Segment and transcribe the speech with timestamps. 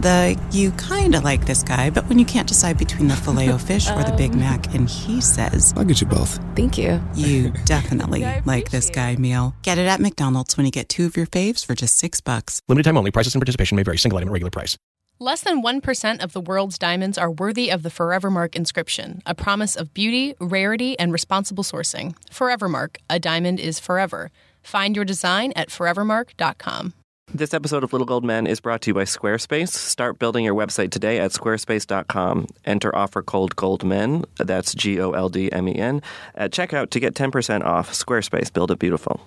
[0.00, 3.50] The you kind of like this guy, but when you can't decide between the filet
[3.50, 4.40] o fish or the Big Um.
[4.40, 6.38] Mac, and he says, I'll get you both.
[6.56, 7.00] Thank you.
[7.14, 9.54] you definitely I like this guy meal.
[9.62, 12.60] Get it at McDonald's when you get two of your faves for just six bucks.
[12.68, 13.10] Limited time only.
[13.10, 13.98] Prices and participation may vary.
[13.98, 14.76] Single item at regular price.
[15.20, 19.76] Less than 1% of the world's diamonds are worthy of the Forevermark inscription, a promise
[19.76, 22.16] of beauty, rarity, and responsible sourcing.
[22.30, 24.32] Forevermark, a diamond is forever.
[24.60, 26.94] Find your design at forevermark.com.
[27.32, 29.70] This episode of Little Gold Men is brought to you by Squarespace.
[29.70, 32.46] Start building your website today at squarespace.com.
[32.64, 36.00] Enter offer code GOLDMEN, that's G O L D M E N,
[36.36, 37.92] at checkout to get 10% off.
[37.92, 39.20] Squarespace, build it beautiful.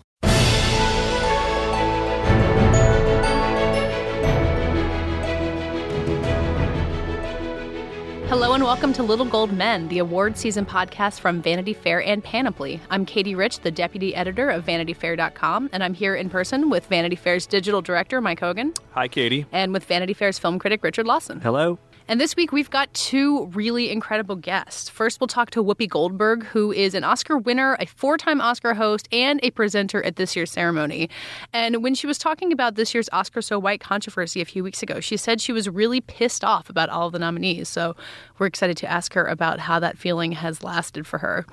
[8.30, 12.22] Hello and welcome to Little Gold Men, the award season podcast from Vanity Fair and
[12.22, 12.81] Panoply.
[12.90, 17.16] I'm Katie Rich, the deputy editor of VanityFair.com, and I'm here in person with Vanity
[17.16, 19.45] Fair's digital director, Mike Hogan, Hi, Katie.
[19.53, 21.40] and with Vanity Fair's film critic, Richard Lawson.
[21.40, 21.80] Hello.
[22.10, 24.88] And this week we've got two really incredible guests.
[24.88, 28.73] First, we'll talk to Whoopi Goldberg, who is an Oscar winner, a four time Oscar
[28.73, 31.09] host, and a presenter at this year's ceremony.
[31.52, 34.81] And when she was talking about this year's Oscar So White controversy a few weeks
[34.81, 37.68] ago, she said she was really pissed off about all of the nominees.
[37.68, 37.94] So
[38.40, 41.46] we're excited to ask her about how that feeling has lasted for her.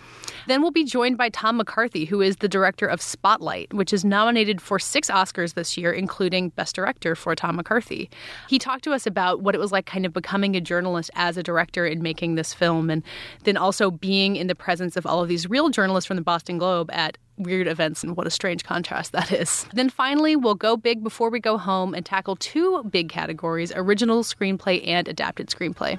[0.47, 4.05] Then we'll be joined by Tom McCarthy, who is the director of Spotlight, which is
[4.05, 8.09] nominated for six Oscars this year, including Best Director for Tom McCarthy.
[8.49, 11.37] He talked to us about what it was like kind of becoming a journalist as
[11.37, 13.03] a director in making this film, and
[13.45, 16.59] then also being in the presence of all of these real journalists from the Boston
[16.59, 19.67] Globe at weird events and what a strange contrast that is.
[19.73, 24.23] Then finally, we'll go big before we go home and tackle two big categories original
[24.23, 25.99] screenplay and adapted screenplay.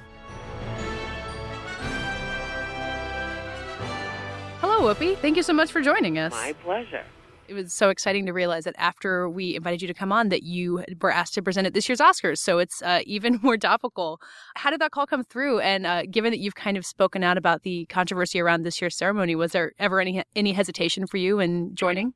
[4.60, 5.18] Hello, Whoopi.
[5.18, 6.32] Thank you so much for joining us.
[6.32, 7.04] My pleasure.
[7.48, 10.44] It was so exciting to realize that after we invited you to come on, that
[10.44, 12.40] you were asked to present at this year's Oscars.
[12.40, 14.20] So it's uh, even more topical.
[14.56, 15.60] How did that call come through?
[15.60, 18.98] And uh, given that you've kind of spoken out about the controversy around this year's
[18.98, 22.14] ceremony, was there ever any any hesitation for you in joining?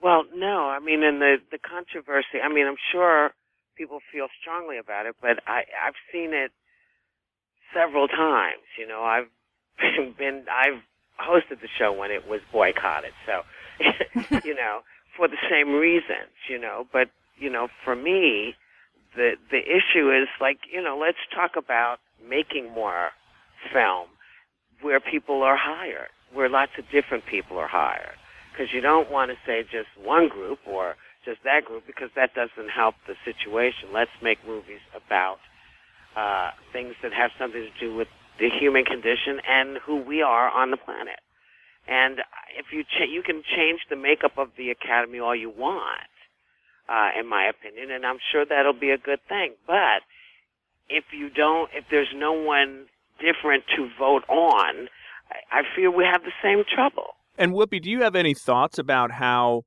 [0.00, 3.32] Well, no, I mean, in the the controversy, I mean, I'm sure
[3.76, 6.52] people feel strongly about it, but I I've seen it
[7.72, 8.62] several times.
[8.78, 9.28] You know, I've
[10.18, 10.82] been I've
[11.18, 13.42] hosted the show when it was boycotted, so
[14.44, 14.80] you know,
[15.16, 16.86] for the same reasons, you know.
[16.92, 18.54] But you know, for me,
[19.16, 23.10] the the issue is like, you know, let's talk about making more
[23.72, 24.08] film
[24.80, 28.16] where people are hired, where lots of different people are hired.
[28.52, 32.34] Because you don't want to say just one group or just that group because that
[32.34, 33.90] doesn't help the situation.
[33.92, 35.38] Let's make movies about
[36.16, 38.08] uh, things that have something to do with
[38.38, 41.20] the human condition and who we are on the planet.
[41.88, 42.20] And
[42.58, 46.12] if you you can change the makeup of the academy all you want,
[46.88, 49.54] uh, in my opinion, and I'm sure that'll be a good thing.
[49.66, 50.04] But
[50.88, 52.86] if you don't, if there's no one
[53.18, 54.88] different to vote on,
[55.30, 57.14] I, I fear we have the same trouble.
[57.36, 59.62] And Whoopi, do you have any thoughts about how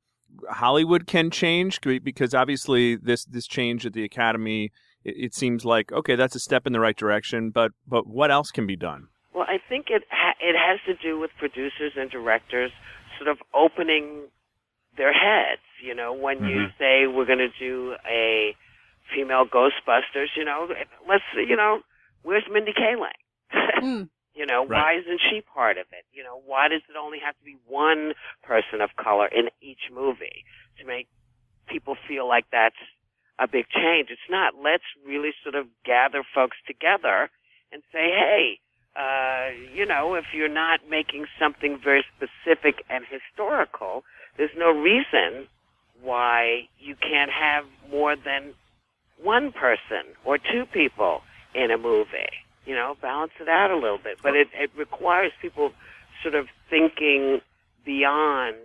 [0.49, 1.79] Hollywood can change?
[1.81, 4.71] Because obviously, this this change at the Academy,
[5.03, 7.49] it, it seems like okay, that's a step in the right direction.
[7.49, 9.07] But but what else can be done?
[9.33, 12.71] Well, I think it ha- it has to do with producers and directors
[13.17, 14.27] sort of opening
[14.97, 15.61] their heads.
[15.81, 16.77] You know, when you Mhm.
[16.77, 18.55] say we're going to do a
[19.13, 20.67] female Ghostbusters, you know,
[21.07, 21.81] let's you know,
[22.23, 23.11] where's Mindy Kaling?
[23.81, 24.09] Mm.
[24.33, 24.69] You know, Right.
[24.69, 26.05] why isn't she part of it?
[26.13, 28.13] You know, why does it only have to be one
[28.43, 30.45] person of color in each movie
[30.77, 31.07] to make
[31.67, 32.77] people feel like that's
[33.39, 34.09] a big change?
[34.11, 34.55] It's not.
[34.55, 37.29] Let's really sort of gather folks together
[37.73, 38.59] and say, hey,
[38.95, 44.03] uh, you know, if you're not making something very specific and historical,
[44.37, 45.47] there's no reason
[46.01, 48.53] why you can't have more than
[49.21, 51.21] one person or two people
[51.53, 52.31] in a movie.
[52.65, 54.17] You know, balance it out a little bit.
[54.21, 55.71] But it, it requires people
[56.21, 57.41] sort of thinking
[57.85, 58.55] beyond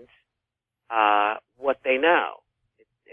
[0.90, 2.34] uh, what they know.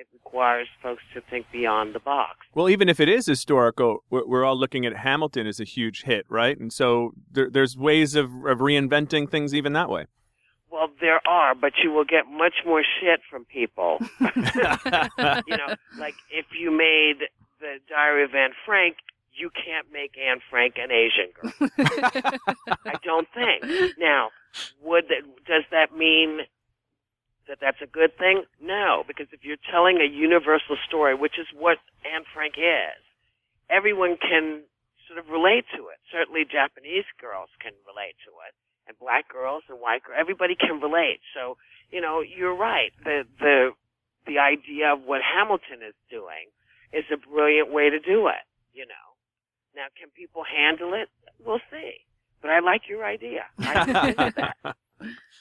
[0.03, 2.39] It, it requires folks to think beyond the box.
[2.53, 6.03] Well, even if it is historical, we're, we're all looking at Hamilton as a huge
[6.03, 6.57] hit, right?
[6.57, 10.05] And so there, there's ways of, of reinventing things even that way.
[10.71, 13.99] Well, there are, but you will get much more shit from people.
[14.19, 17.27] you know, like if you made
[17.59, 18.97] the Diary of Anne Frank,
[19.35, 21.69] you can't make Anne Frank an Asian girl.
[22.85, 23.97] I don't think.
[23.99, 24.29] Now,
[24.81, 26.39] would that, does that mean
[27.47, 28.43] that that's a good thing?
[28.61, 32.99] No, because if you're telling a universal story, which is what Anne Frank is,
[33.69, 34.63] everyone can
[35.07, 35.99] sort of relate to it.
[36.11, 38.53] Certainly Japanese girls can relate to it,
[38.87, 41.19] and black girls and white girls, everybody can relate.
[41.33, 41.57] So,
[41.91, 42.91] you know, you're right.
[43.03, 43.71] The, the,
[44.25, 46.49] the idea of what Hamilton is doing
[46.91, 48.43] is a brilliant way to do it.
[48.73, 49.07] You know.
[49.75, 51.09] Now, can people handle it?
[51.43, 52.05] We'll see.
[52.41, 53.45] But I like your idea.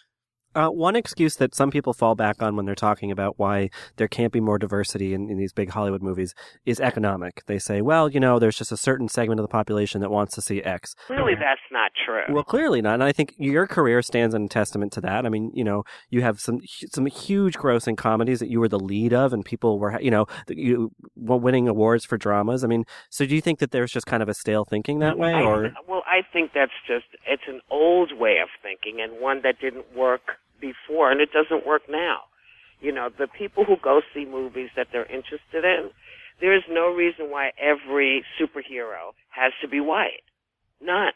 [0.55, 3.71] I Uh, one excuse that some people fall back on when they're talking about why
[3.97, 6.35] there can't be more diversity in, in, these big Hollywood movies
[6.67, 7.43] is economic.
[7.47, 10.35] They say, well, you know, there's just a certain segment of the population that wants
[10.35, 10.95] to see X.
[11.07, 12.23] Clearly, that's not true.
[12.29, 12.95] Well, clearly not.
[12.95, 15.27] And I think your career stands in testament to that.
[15.27, 16.61] I mean, you know, you have some
[16.93, 20.27] some huge grossing comedies that you were the lead of, and people were, you know,
[20.49, 22.63] you winning awards for dramas.
[22.63, 25.19] I mean, so do you think that there's just kind of a stale thinking that
[25.19, 25.73] way, or?
[25.89, 29.87] Well, I think that's just it's an old way of thinking and one that didn't
[29.97, 32.21] work before, and it doesn't work now.
[32.81, 35.91] You know, the people who go see movies that they're interested in,
[36.41, 40.23] there is no reason why every superhero has to be white.
[40.81, 41.13] None.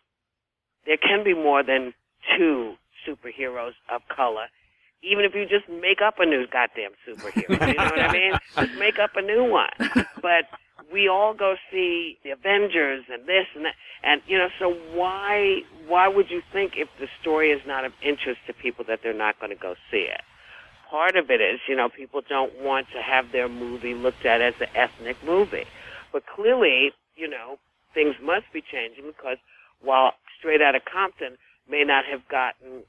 [0.85, 1.95] There can be more than
[2.37, 2.75] two
[3.07, 4.47] superheroes of color,
[5.03, 7.69] even if you just make up a new goddamn superhero.
[7.69, 8.33] You know what I mean?
[8.57, 9.71] Just make up a new one.
[10.23, 10.47] But
[10.93, 15.61] we all go see the Avengers and this and that, and you know, so why
[15.87, 19.13] why would you think if the story is not of interest to people that they're
[19.13, 20.21] not going to go see it?
[20.91, 24.41] Part of it is, you know, people don't want to have their movie looked at
[24.41, 25.67] as an ethnic movie,
[26.13, 27.59] but clearly, you know,
[27.93, 29.39] things must be changing because
[29.81, 31.37] while Straight Outta Compton
[31.69, 32.85] may not have gotten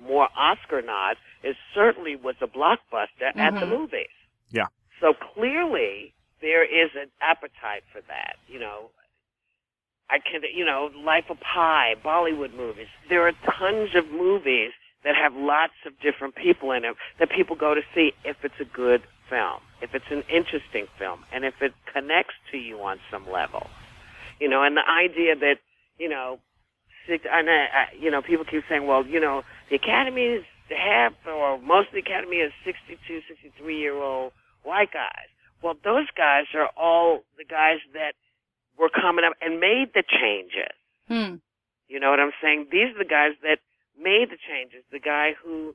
[0.00, 3.38] more Oscar nods, it certainly was a blockbuster mm-hmm.
[3.38, 3.70] at the mm-hmm.
[3.70, 4.08] movies.
[4.50, 4.66] Yeah.
[5.00, 8.36] So clearly, there is an appetite for that.
[8.48, 8.90] You know,
[10.10, 12.88] I can, you know, Life of Pi, Bollywood movies.
[13.08, 14.72] There are tons of movies
[15.04, 18.60] that have lots of different people in them that people go to see if it's
[18.60, 22.98] a good film, if it's an interesting film, and if it connects to you on
[23.10, 23.66] some level.
[24.38, 25.56] You know, and the idea that,
[25.98, 26.38] you know,
[27.08, 31.12] six, and I, you know, people keep saying, well, you know, the Academy is half
[31.26, 35.31] or most of the Academy is 62, 63 year old white guys.
[35.62, 38.14] Well, those guys are all the guys that
[38.78, 40.74] were coming up and made the changes.
[41.08, 41.36] Hmm.
[41.88, 42.68] You know what I'm saying?
[42.72, 43.58] These are the guys that
[44.00, 44.84] made the changes.
[44.90, 45.74] The guy who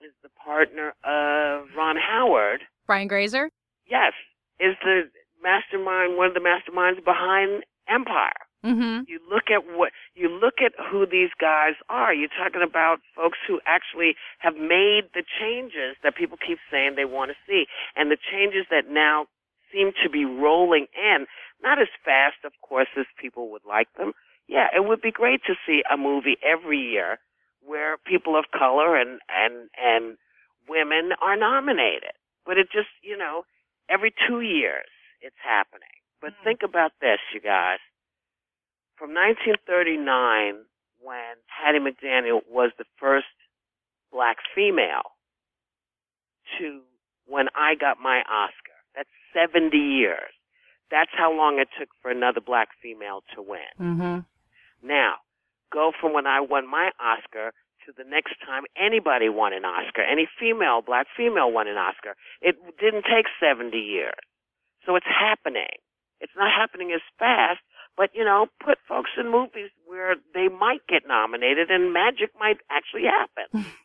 [0.00, 2.62] is the partner of Ron Howard.
[2.86, 3.50] Brian Grazer?
[3.88, 4.12] Yes.
[4.60, 5.02] Is the
[5.42, 8.32] mastermind, one of the masterminds behind Empire.
[8.64, 9.10] Mm-hmm.
[9.10, 12.14] You look at what you look at who these guys are.
[12.14, 17.04] You're talking about folks who actually have made the changes that people keep saying they
[17.04, 17.66] want to see,
[17.96, 19.26] and the changes that now
[19.72, 21.26] seem to be rolling in.
[21.62, 24.12] Not as fast, of course, as people would like them.
[24.46, 27.18] Yeah, it would be great to see a movie every year
[27.64, 30.16] where people of color and and and
[30.68, 32.14] women are nominated.
[32.46, 33.42] But it just, you know,
[33.90, 34.86] every two years
[35.20, 35.98] it's happening.
[36.20, 36.44] But mm-hmm.
[36.44, 37.78] think about this, you guys
[39.02, 40.62] from 1939,
[41.02, 43.26] when Hattie McDaniel was the first
[44.12, 45.18] black female,
[46.54, 46.86] to
[47.26, 48.78] when I got my Oscar.
[48.94, 50.30] That's 70 years.
[50.92, 53.74] That's how long it took for another black female to win.
[53.80, 54.86] Mm-hmm.
[54.86, 55.14] Now,
[55.72, 57.50] go from when I won my Oscar
[57.86, 60.02] to the next time anybody won an Oscar.
[60.02, 62.14] Any female, black female won an Oscar.
[62.40, 64.22] It didn't take 70 years.
[64.86, 65.82] So it's happening.
[66.20, 67.58] It's not happening as fast,
[67.96, 72.58] but you know, put folks in movies where they might get nominated and magic might
[72.70, 73.66] actually happen.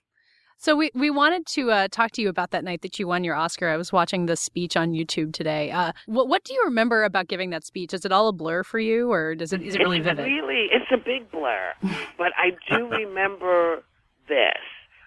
[0.59, 3.23] So we, we wanted to uh, talk to you about that night that you won
[3.23, 3.69] your Oscar.
[3.69, 5.69] I was watching the speech on YouTube today.
[5.69, 7.93] Uh, what what do you remember about giving that speech?
[7.93, 10.25] Is it all a blur for you, or does it is it really it's vivid?
[10.25, 11.73] Really, it's a big blur.
[12.17, 13.83] but I do remember
[14.27, 14.57] this.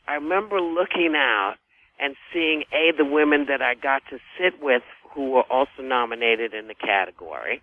[0.07, 1.57] I remember looking out
[1.99, 6.55] and seeing a the women that I got to sit with who were also nominated
[6.55, 7.61] in the category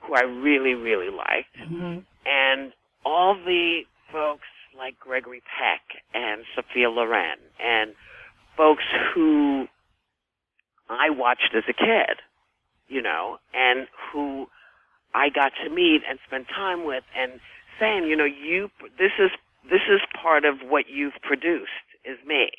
[0.00, 2.00] who I really, really liked, mm-hmm.
[2.26, 2.72] and
[3.04, 7.92] all the folks like Gregory Peck and Sophia Loren and
[8.56, 8.84] folks
[9.14, 9.66] who
[10.88, 12.20] I watched as a kid,
[12.88, 14.46] you know, and who
[15.14, 17.40] I got to meet and spend time with and
[17.80, 19.30] saying, you know, you this is
[19.70, 21.70] this is part of what you've produced
[22.04, 22.50] is me.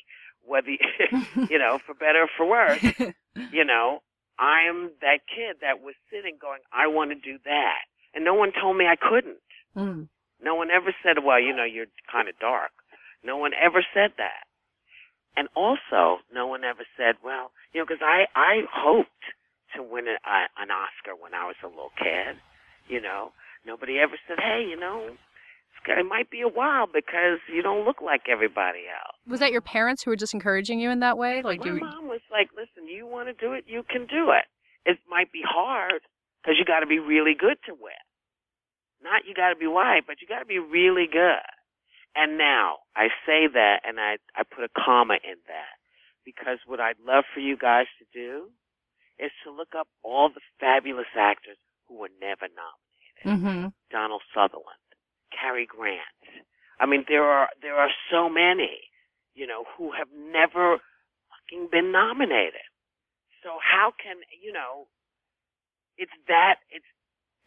[0.46, 2.82] Whether you know, for better or for worse,
[3.52, 4.02] you know,
[4.38, 7.82] I'm that kid that was sitting going, I want to do that.
[8.14, 9.42] And no one told me I couldn't.
[9.76, 10.08] Mm.
[10.42, 12.70] No one ever said, well, you know, you're kind of dark.
[13.24, 14.46] No one ever said that.
[15.36, 19.22] And also, no one ever said, well, you know, because I, I hoped
[19.76, 22.38] to win a, a, an Oscar when I was a little kid.
[22.88, 23.32] You know,
[23.66, 25.14] nobody ever said, hey, you know,
[25.86, 29.16] it might be a while because you don't look like everybody else.
[29.26, 31.42] Was that your parents who were just encouraging you in that way?
[31.42, 31.80] Like, my you...
[31.80, 34.46] mom was like, "Listen, you want to do it, you can do it.
[34.84, 36.02] It might be hard
[36.42, 38.02] because you got to be really good to win.
[39.02, 41.46] Not you got to be white, but you got to be really good."
[42.16, 45.78] And now I say that, and I I put a comma in that
[46.24, 48.50] because what I'd love for you guys to do
[49.18, 51.56] is to look up all the fabulous actors
[51.86, 53.24] who were never nominated.
[53.24, 53.68] Mm-hmm.
[53.90, 54.87] Donald Sutherland,
[55.32, 56.00] Cary Grant.
[56.80, 58.88] I mean, there are there are so many,
[59.34, 60.78] you know, who have never
[61.30, 62.66] fucking been nominated.
[63.42, 64.86] So how can you know?
[65.96, 66.86] It's that it's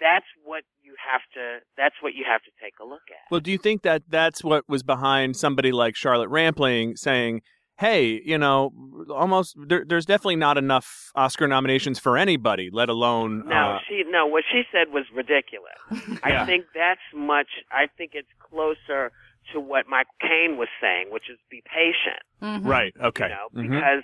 [0.01, 3.31] that's what you have to that's what you have to take a look at.
[3.31, 7.41] Well, do you think that that's what was behind somebody like Charlotte Rampling saying,
[7.81, 8.71] "Hey, you know,
[9.09, 14.03] almost there, there's definitely not enough Oscar nominations for anybody, let alone No, uh, she
[14.07, 14.25] no.
[14.27, 15.79] What she said was ridiculous.
[16.27, 16.43] Yeah.
[16.43, 17.47] I think that's much.
[17.71, 19.11] I think it's closer
[19.53, 22.21] to what Michael Caine was saying, which is be patient.
[22.43, 22.67] Mm-hmm.
[22.67, 23.61] right, okay, You know, Mhm.
[23.71, 24.03] because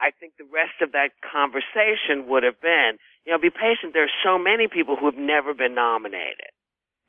[0.00, 3.92] I think the rest of that conversation would have been, you know, be patient.
[3.92, 6.50] There's so many people who have never been nominated,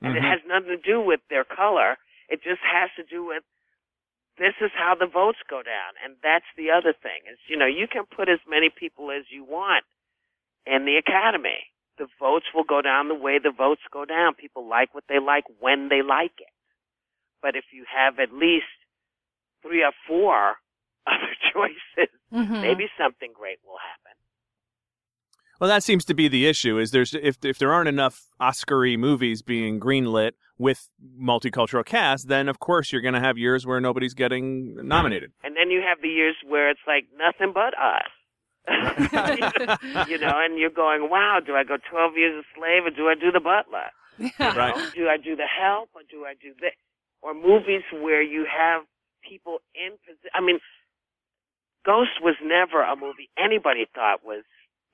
[0.02, 0.30] and it Mhm.
[0.32, 1.98] has nothing to do with their color.
[2.28, 3.44] It just has to do with
[4.40, 7.22] this is how the votes go down, and that's the other thing.
[7.32, 9.84] Is you know, you can put as many people as you want
[10.66, 11.68] in the academy.
[11.98, 14.34] The votes will go down the way the votes go down.
[14.34, 16.54] People like what they like when they like it.
[17.42, 18.72] But if you have at least
[19.62, 20.56] three or four
[21.08, 22.62] other choices, Mm-hmm.
[22.62, 24.09] maybe something great will happen.
[25.60, 26.78] Well, that seems to be the issue.
[26.78, 30.90] Is there's if if there aren't enough Oscar-y movies being greenlit with
[31.20, 35.32] multicultural casts, then of course you're going to have years where nobody's getting nominated.
[35.44, 38.12] And then you have the years where it's like nothing but us.
[40.08, 43.08] you know, and you're going, wow, do I go 12 years a slave or do
[43.08, 43.90] I do the butler?
[44.40, 44.76] Right.
[44.94, 46.76] Do I do the help or do I do this?
[47.22, 48.84] Or movies where you have
[49.28, 50.30] people in position.
[50.36, 50.60] I mean,
[51.86, 54.44] Ghost was never a movie anybody thought was,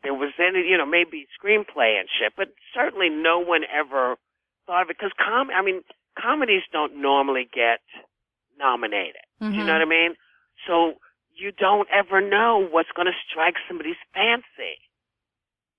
[0.06, 4.16] there was any, you know, maybe screenplay and shit, but certainly no one ever
[4.66, 5.82] thought of it because com, I mean,
[6.14, 7.82] comedies don't normally get
[8.58, 9.26] nominated.
[9.42, 9.82] Do you know mm-hmm.
[9.82, 10.12] what I mean?
[10.68, 11.02] So
[11.36, 14.80] you don't ever know what's going to strike somebody's fancy.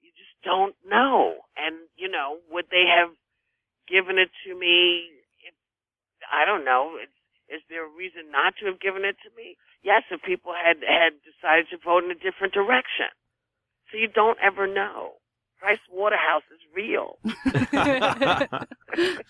[0.02, 1.46] You just don't know.
[1.56, 3.14] And, you know, would they have
[3.88, 5.08] given it to me?
[5.40, 5.54] If,
[6.28, 6.98] I don't know.
[7.00, 7.08] Is,
[7.48, 9.56] is there a reason not to have given it to me?
[9.82, 13.08] Yes, if people had, had decided to vote in a different direction.
[13.96, 15.12] So you don't ever know.
[15.58, 17.18] Price Waterhouse is real.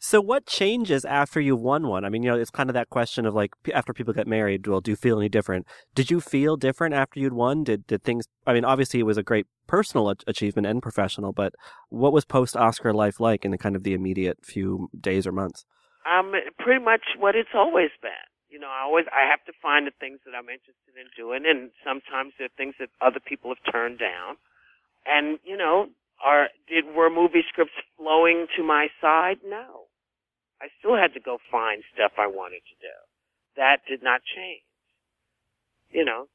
[0.00, 2.04] So what changes after you've won one?
[2.04, 4.64] I mean, you know, it's kind of that question of like after people get married,
[4.64, 5.66] well, do you feel any different?
[5.92, 7.64] Did you feel different after you'd won?
[7.64, 8.28] Did did things?
[8.46, 11.52] I mean, obviously it was a great personal achievement and professional, but
[11.88, 15.32] what was post Oscar life like in the kind of the immediate few days or
[15.32, 15.64] months?
[16.08, 18.10] um, pretty much what it's always been.
[18.48, 21.44] You know, I always I have to find the things that I'm interested in doing,
[21.44, 24.36] and sometimes there are things that other people have turned down.
[25.04, 25.88] And you know,
[26.24, 29.38] are did were movie scripts flowing to my side?
[29.44, 29.88] No,
[30.60, 32.96] I still had to go find stuff I wanted to do.
[33.56, 34.62] That did not change.
[35.90, 36.26] You know,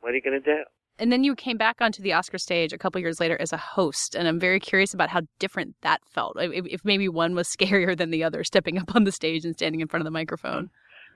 [0.00, 0.64] what are you going to do?
[0.98, 3.56] And then you came back onto the Oscar stage a couple years later as a
[3.56, 6.36] host, and I'm very curious about how different that felt.
[6.38, 9.54] If, if maybe one was scarier than the other, stepping up on the stage and
[9.54, 10.70] standing in front of the microphone.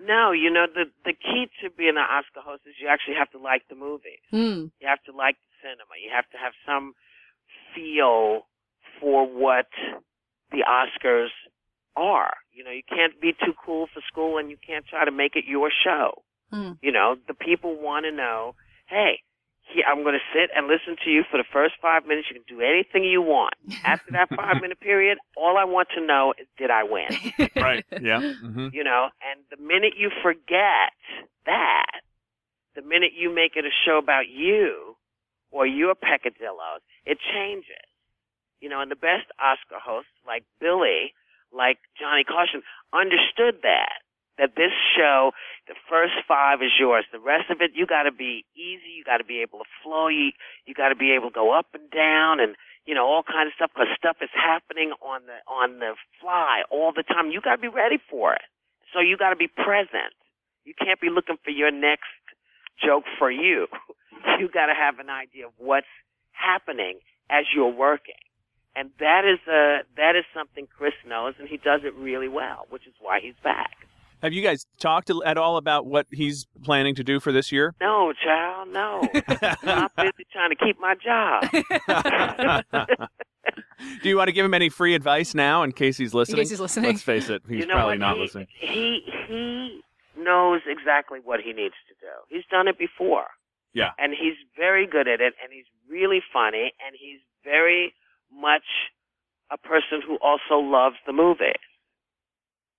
[0.06, 3.30] No, you know the the key to being an Oscar host is you actually have
[3.30, 4.20] to like the movie.
[4.30, 4.68] Hmm.
[4.80, 5.96] You have to like the cinema.
[6.02, 6.92] You have to have some
[7.74, 8.46] feel
[9.00, 9.66] for what
[10.50, 11.32] the Oscars
[11.96, 12.34] are.
[12.52, 15.36] You know, you can't be too cool for school and you can't try to make
[15.36, 16.22] it your show.
[16.50, 16.72] Hmm.
[16.82, 18.54] You know, the people want to know,
[18.88, 19.33] hey, he,
[19.86, 22.28] I'm going to sit and listen to you for the first five minutes.
[22.30, 23.54] You can do anything you want.
[23.84, 27.08] After that five minute period, all I want to know is did I win?
[27.56, 27.84] right.
[28.00, 28.20] Yeah.
[28.20, 30.90] hmm you know, and the minute you forget
[31.46, 32.02] that,
[32.74, 34.96] the minute you make it a show about you
[35.50, 37.86] or your peccadillos, it changes.
[38.60, 41.12] You know, and the best Oscar hosts like Billy,
[41.52, 44.00] like Johnny Carson, understood that.
[44.38, 45.30] That this show,
[45.68, 47.04] the first five is yours.
[47.12, 48.98] The rest of it, you gotta be easy.
[48.98, 50.08] You gotta be able to flow.
[50.08, 50.32] You,
[50.66, 53.54] you gotta be able to go up and down and, you know, all kinds of
[53.54, 57.30] stuff because stuff is happening on the, on the fly all the time.
[57.30, 58.42] You gotta be ready for it.
[58.92, 60.14] So you gotta be present.
[60.64, 62.10] You can't be looking for your next
[62.82, 63.66] joke for you.
[64.40, 65.86] You gotta have an idea of what's
[66.32, 66.98] happening
[67.28, 68.18] as you're working.
[68.74, 72.66] And that is a, that is something Chris knows and he does it really well,
[72.70, 73.83] which is why he's back.
[74.24, 77.74] Have you guys talked at all about what he's planning to do for this year?
[77.78, 79.02] No, child, no.
[79.64, 81.44] I'm busy trying to keep my job.
[84.02, 86.38] Do you want to give him any free advice now in case he's listening?
[86.38, 86.92] In case he's listening.
[86.92, 87.98] Let's face it, he's you know probably what?
[87.98, 88.46] not he, listening.
[88.58, 89.80] He he
[90.16, 92.12] knows exactly what he needs to do.
[92.30, 93.26] He's done it before.
[93.74, 93.90] Yeah.
[93.98, 97.92] And he's very good at it and he's really funny and he's very
[98.32, 98.64] much
[99.52, 101.60] a person who also loves the movies.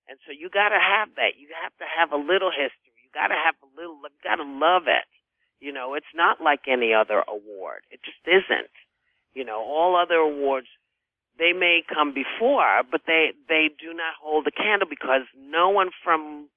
[0.07, 1.37] And so you gotta have that.
[1.37, 2.93] You have to have a little history.
[3.01, 5.09] You gotta have a little you gotta love it.
[5.59, 7.83] You know, it's not like any other award.
[7.89, 8.73] It just isn't.
[9.33, 10.67] You know, all other awards
[11.37, 15.89] they may come before, but they they do not hold the candle because no one
[16.03, 16.47] from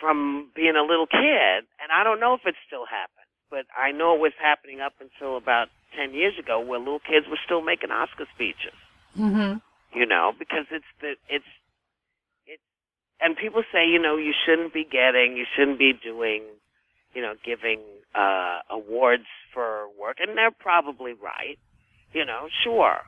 [0.00, 3.90] from being a little kid, and I don't know if it still happens, but I
[3.90, 7.62] know it was happening up until about ten years ago, where little kids were still
[7.62, 8.76] making Oscar speeches.
[9.18, 9.58] Mm-hmm.
[9.98, 11.48] You know, because it's the it's
[13.20, 16.42] and people say you know you shouldn't be getting, you shouldn't be doing,
[17.14, 17.80] you know, giving
[18.14, 21.58] uh awards for work, and they're probably right.
[22.12, 23.02] You know, sure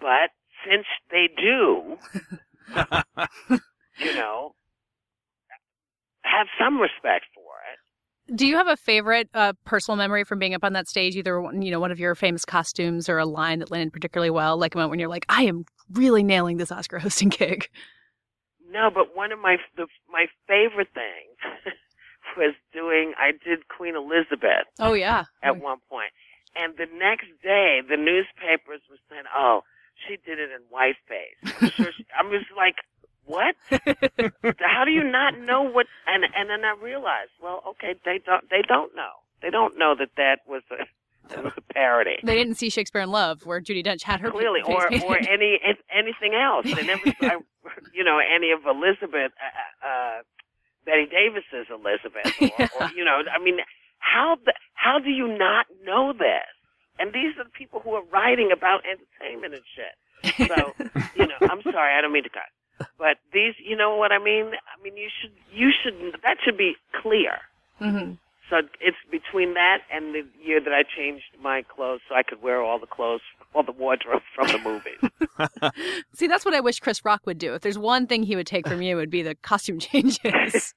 [0.00, 0.30] but
[0.68, 1.96] since they do,
[3.98, 4.54] you know,
[6.22, 8.36] have some respect for it.
[8.36, 11.14] Do you have a favorite uh, personal memory from being up on that stage?
[11.14, 14.56] Either you know one of your famous costumes or a line that landed particularly well,
[14.56, 17.68] like a moment when you're like, "I am really nailing this Oscar hosting gig."
[18.70, 21.36] No, but one of my the, my favorite things
[22.36, 23.14] was doing.
[23.18, 24.66] I did Queen Elizabeth.
[24.78, 25.24] Oh yeah.
[25.42, 26.10] At one point,
[26.54, 29.62] and the next day, the newspapers were saying, "Oh,
[30.04, 31.40] she did it in whiteface.
[31.60, 32.76] I'm sure she, I'm just like,
[33.24, 33.56] what?
[34.60, 35.86] How do you not know what?
[36.06, 39.24] And and then I realized, well, okay, they don't they don't know.
[39.42, 40.84] They don't know that that was a
[41.28, 42.16] that was a parody.
[42.22, 45.06] They didn't see Shakespeare in Love, where Judi Dench had her clearly, or painted.
[45.06, 45.58] or any
[45.92, 46.64] anything else.
[46.64, 47.38] They never, I,
[47.92, 50.22] you know, any of Elizabeth, uh, uh,
[50.84, 53.58] Bette Davis's Elizabeth, or, or you know, I mean,
[53.98, 56.46] how the, how do you not know this?
[56.98, 60.48] And these are the people who are writing about entertainment and shit.
[60.48, 60.72] So,
[61.14, 62.88] you know, I'm sorry, I don't mean to cut.
[62.98, 64.46] But these, you know what I mean?
[64.46, 67.32] I mean, you should, you should, that should be clear.
[67.80, 68.12] Mm-hmm.
[68.48, 72.42] So it's between that and the year that I changed my clothes so I could
[72.42, 73.22] wear all the clothes,
[73.54, 75.72] all the wardrobe from the movies.
[76.14, 77.54] See, that's what I wish Chris Rock would do.
[77.54, 80.74] If there's one thing he would take from you, it would be the costume changes.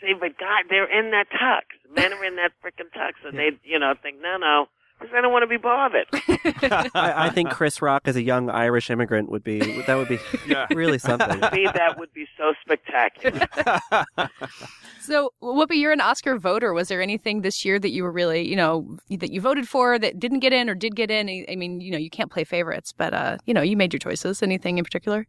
[0.00, 1.62] See, but God, they're in that tux.
[1.92, 4.66] Men are in that freaking tux, and they, you know, think, no, no,
[4.98, 6.06] because I don't want to be bothered.
[6.94, 10.18] I, I think Chris Rock as a young Irish immigrant would be that would be
[10.46, 10.66] Yeah.
[10.70, 11.40] really something.
[11.52, 13.46] See, that would be so spectacular.
[15.00, 16.72] so, Whoopi, you're an Oscar voter.
[16.72, 19.98] Was there anything this year that you were really, you know, that you voted for
[19.98, 21.28] that didn't get in or did get in?
[21.48, 24.00] I mean, you know, you can't play favorites, but uh, you know, you made your
[24.00, 24.42] choices.
[24.42, 25.26] Anything in particular?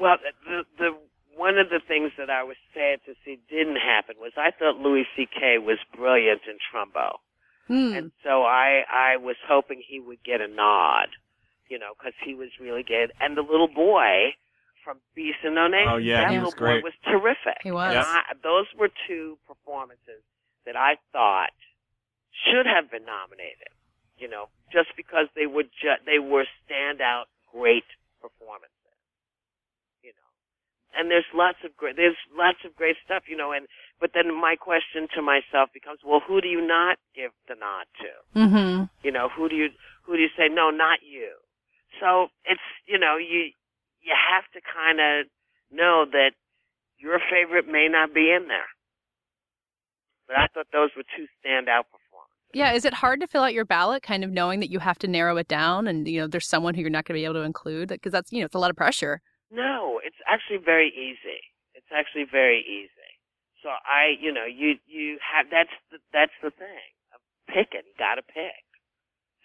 [0.00, 0.90] Well, the the
[1.36, 4.76] one of the things that I was sad to see didn't happen was I thought
[4.78, 5.58] Louis C.K.
[5.58, 7.16] was brilliant in Trumbo,
[7.68, 7.94] Hmm.
[7.94, 11.08] and so I I was hoping he would get a nod,
[11.68, 13.12] you know, because he was really good.
[13.20, 14.34] And the little boy
[14.84, 16.82] from Beast and No Nation, Oh, yeah, that he little was great.
[16.82, 17.62] boy was terrific.
[17.62, 17.90] He was.
[17.90, 20.22] And I, those were two performances
[20.66, 21.54] that I thought
[22.50, 23.70] should have been nominated.
[24.18, 27.86] You know, just because they were ju- they were standout great
[28.20, 28.70] performances.
[30.02, 30.28] You know,
[30.98, 33.24] and there's lots of great there's lots of great stuff.
[33.26, 33.66] You know, and
[34.02, 37.86] but then my question to myself becomes, well, who do you not give the nod
[38.02, 38.10] to?
[38.34, 38.84] Mm-hmm.
[39.06, 39.68] You know, who do you
[40.02, 41.30] who do you say no, not you?
[42.00, 43.54] So it's you know you
[44.02, 45.30] you have to kind of
[45.70, 46.32] know that
[46.98, 48.66] your favorite may not be in there.
[50.26, 52.50] But I thought those were two standout performances.
[52.54, 54.98] Yeah, is it hard to fill out your ballot, kind of knowing that you have
[54.98, 57.24] to narrow it down, and you know, there's someone who you're not going to be
[57.24, 59.22] able to include because that's you know, it's a lot of pressure.
[59.52, 61.38] No, it's actually very easy.
[61.74, 63.01] It's actually very easy.
[63.62, 66.90] So I, you know, you you have that's the, that's the thing.
[67.46, 68.66] Picking, got to pick.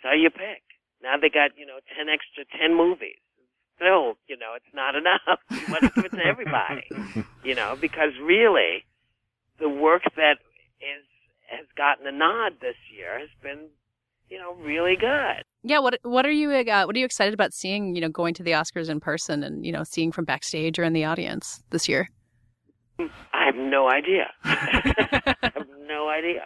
[0.02, 0.64] So you pick.
[1.02, 3.22] Now they got you know ten extra ten movies.
[3.78, 5.38] Still, you know, it's not enough.
[5.52, 6.90] You want to give it to everybody.
[7.44, 8.86] You know, because really,
[9.60, 10.38] the work that
[10.82, 11.06] is
[11.50, 13.70] has gotten a nod this year has been,
[14.30, 15.44] you know, really good.
[15.64, 17.94] Yeah, what what are you uh, what are you excited about seeing?
[17.96, 20.84] You know, going to the Oscars in person and you know, seeing from backstage or
[20.84, 22.10] in the audience this year.
[23.00, 24.28] I have no idea.
[24.44, 26.44] I have no idea.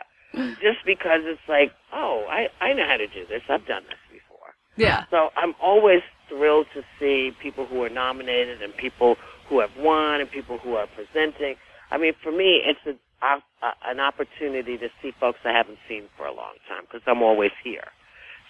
[0.62, 3.42] Just because it's like, oh, I I know how to do this.
[3.50, 4.54] I've done this before.
[4.78, 5.04] Yeah.
[5.10, 9.16] So I'm always thrilled to see people who are nominated and people
[9.50, 11.56] who have won and people who are presenting.
[11.92, 13.38] I mean, for me, it's a,
[13.86, 17.52] an opportunity to see folks I haven't seen for a long time because I'm always
[17.64, 17.88] here.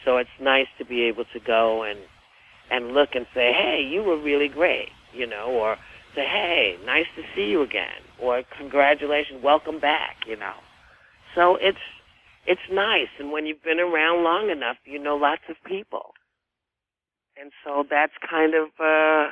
[0.06, 2.00] So it's nice to be able to go and
[2.70, 5.78] and look and say, hey, you were really great, you know, or
[6.16, 10.56] say, hey, nice to see you again, or congratulations, welcome back, you know.
[11.36, 11.78] So it's
[12.48, 16.14] it's nice, and when you've been around long enough, you know lots of people,
[17.40, 19.32] and so that's kind of uh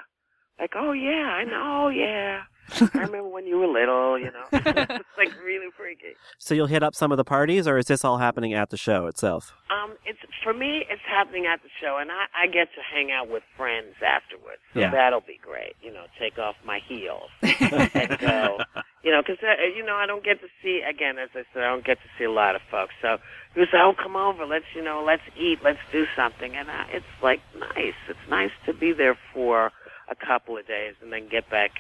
[0.60, 2.42] like, oh yeah, I know, oh yeah,
[2.94, 4.46] I remember when you were little, you know.
[4.52, 6.16] it's like really freaky.
[6.38, 8.78] So you'll hit up some of the parties, or is this all happening at the
[8.78, 9.54] show itself?
[9.70, 10.86] Um, it's for me.
[10.90, 14.62] It's happening at the show, and I, I get to hang out with friends afterwards.
[14.74, 14.92] So Yeah.
[14.92, 15.76] that'll be great.
[15.82, 18.60] You know, take off my heels and go.
[19.04, 21.64] You know, because uh, you know I don't get to see again, as I said,
[21.64, 22.94] I don't get to see a lot of folks.
[23.02, 23.18] So
[23.54, 26.84] he was, oh, come over, let's you know, let's eat, let's do something, and uh,
[26.92, 27.96] it's like nice.
[28.10, 29.72] It's nice to be there for
[30.10, 31.72] a couple of days and then get back,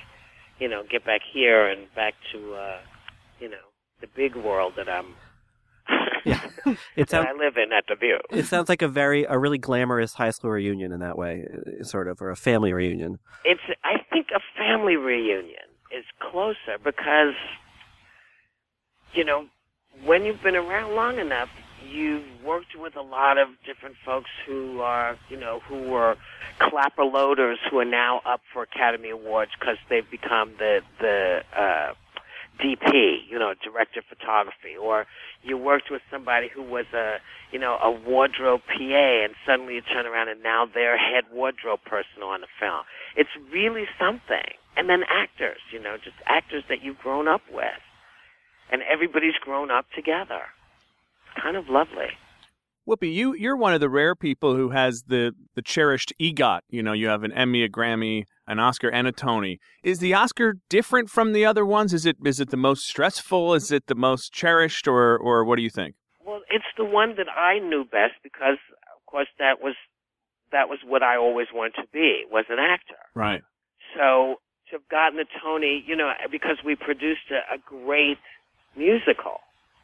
[0.59, 2.77] you know, get back here and back to, uh,
[3.39, 3.57] you know,
[4.01, 5.15] the big world that I'm.
[6.25, 6.41] Yeah.
[6.97, 8.19] It sounds I live in at the View.
[8.29, 11.83] it sounds like a very a really glamorous high school reunion in that way, uh,
[11.85, 13.19] sort of, or a family reunion.
[13.45, 15.55] it's I think a family reunion
[15.97, 17.33] is closer because
[19.13, 19.45] you know
[20.03, 21.49] when you've been around long enough
[21.87, 26.15] you've worked with a lot of different folks who are you know who were
[26.59, 31.93] clapper loaders who are now up for Academy Awards because they've become the the uh
[32.59, 35.05] DP, you know, director of photography, or
[35.43, 37.17] you worked with somebody who was a,
[37.51, 41.79] you know, a wardrobe PA, and suddenly you turn around and now they're head wardrobe
[41.85, 42.83] person on the film.
[43.15, 44.59] It's really something.
[44.75, 47.81] And then actors, you know, just actors that you've grown up with,
[48.71, 50.43] and everybody's grown up together.
[51.41, 52.07] Kind of lovely.
[52.87, 56.61] Whoopi, you you're one of the rare people who has the the cherished EGOT.
[56.69, 59.59] You know, you have an Emmy, a Grammy, an Oscar, and a Tony.
[59.83, 61.93] Is the Oscar different from the other ones?
[61.93, 63.53] Is it is it the most stressful?
[63.53, 65.95] Is it the most cherished, or or what do you think?
[66.25, 68.57] Well, it's the one that I knew best because,
[68.95, 69.75] of course, that was
[70.51, 72.97] that was what I always wanted to be was an actor.
[73.13, 73.41] Right.
[73.95, 74.37] So
[74.69, 78.17] to have gotten the Tony, you know, because we produced a, a great
[78.75, 79.41] musical,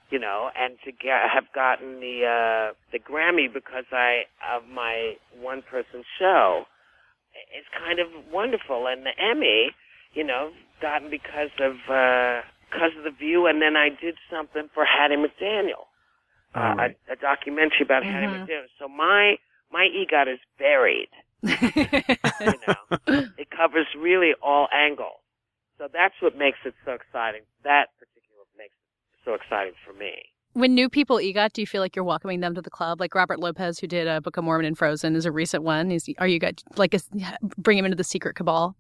[0.10, 5.14] you know, and to get, have gotten the uh, the Grammy because I of my
[5.40, 6.66] one person show,
[7.58, 8.88] it's kind of wonderful.
[8.88, 9.72] And the Emmy,
[10.14, 12.42] you know, gotten because of uh,
[12.72, 15.88] because of the View, and then I did something for Hattie McDaniel,
[16.56, 16.98] uh, All right.
[17.10, 18.46] a, a documentary about Hattie Mhm.
[18.48, 18.68] McDaniel.
[18.80, 19.38] So my
[19.72, 21.10] my EGOT is buried
[22.46, 22.76] you know.
[23.38, 25.20] it covers really all angles.
[25.78, 27.42] So that's what makes it so exciting.
[27.64, 28.15] That particular makes it
[29.26, 30.14] so exciting for me.
[30.54, 33.00] when new people EGOT, do you feel like you're welcoming them to the club?
[33.02, 35.92] Like Robert Lopez, who did a Book of Mormon and Frozen, is a recent one.
[35.92, 37.00] Is are you guys like a,
[37.58, 38.76] bring him into the secret cabal?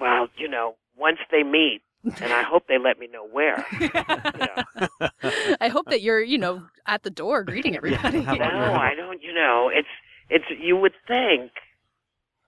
[0.00, 1.82] Well, you know, once they meet,
[2.22, 3.66] and I hope they let me know where.
[3.80, 5.08] You know.
[5.60, 8.20] I hope that you're, you know, at the door greeting everybody.
[8.22, 9.22] How No, I don't.
[9.22, 9.88] You know, it's
[10.30, 10.44] it's.
[10.60, 11.50] You would think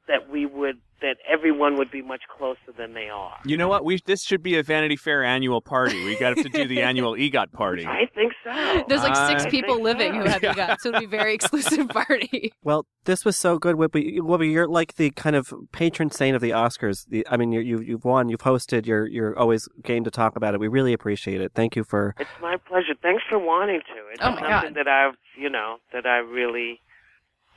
[0.09, 3.37] that we would that everyone would be much closer than they are.
[3.45, 3.85] You know what?
[3.85, 6.05] We this should be a Vanity Fair annual party.
[6.05, 7.87] We got to do the annual EGOT party.
[7.87, 8.85] I think so.
[8.89, 10.19] There's like six I people living so.
[10.19, 12.53] who have EGOT, so it'll be a very exclusive party.
[12.63, 14.19] Well, this was so good, Whoopi.
[14.19, 17.07] Whoopi, you're like the kind of patron saint of the Oscars.
[17.09, 20.37] The, I mean, you, you, you've won, you've hosted, you're, you're always game to talk
[20.37, 20.61] about it.
[20.61, 21.53] We really appreciate it.
[21.55, 22.15] Thank you for.
[22.19, 22.95] It's my pleasure.
[23.03, 24.13] Thanks for wanting to.
[24.13, 24.75] It's Oh, my something God.
[24.75, 26.81] that I've, you know, that I really,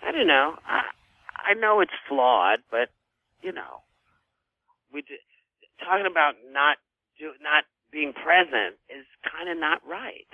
[0.01, 0.55] I don't know.
[0.65, 0.81] I,
[1.51, 2.89] I know it's flawed, but
[3.43, 3.83] you know,
[4.91, 5.19] we d-
[5.79, 6.77] talking about not
[7.19, 10.27] do not being present is kind of not right.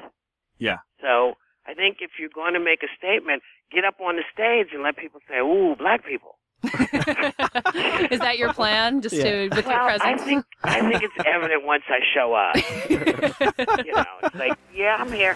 [0.58, 0.78] Yeah.
[1.02, 1.34] So
[1.67, 3.41] I think if you're going to make a statement,
[3.72, 8.54] get up on the stage and let people say, "Ooh, black people." Is that your
[8.54, 9.02] plan?
[9.02, 12.56] Just to with your Well, I think I think it's evident once I show up.
[13.86, 15.36] you know, it's like, yeah, I'm here.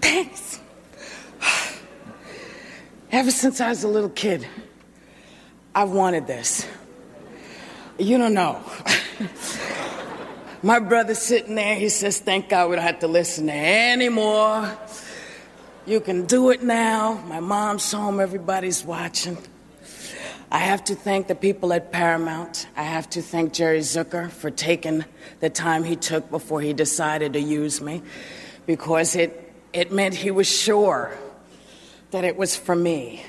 [0.00, 0.60] Thanks.
[3.12, 4.48] Ever since I was a little kid,
[5.74, 6.66] I've wanted this.
[7.98, 8.58] You don't know.
[10.62, 14.78] My brother's sitting there, he says, Thank God we don't have to listen to anymore.
[15.84, 17.22] You can do it now.
[17.26, 19.36] My mom's home, everybody's watching.
[20.50, 22.66] I have to thank the people at Paramount.
[22.76, 25.04] I have to thank Jerry Zucker for taking
[25.40, 28.00] the time he took before he decided to use me
[28.64, 31.14] because it, it meant he was sure
[32.12, 33.24] that it was for me.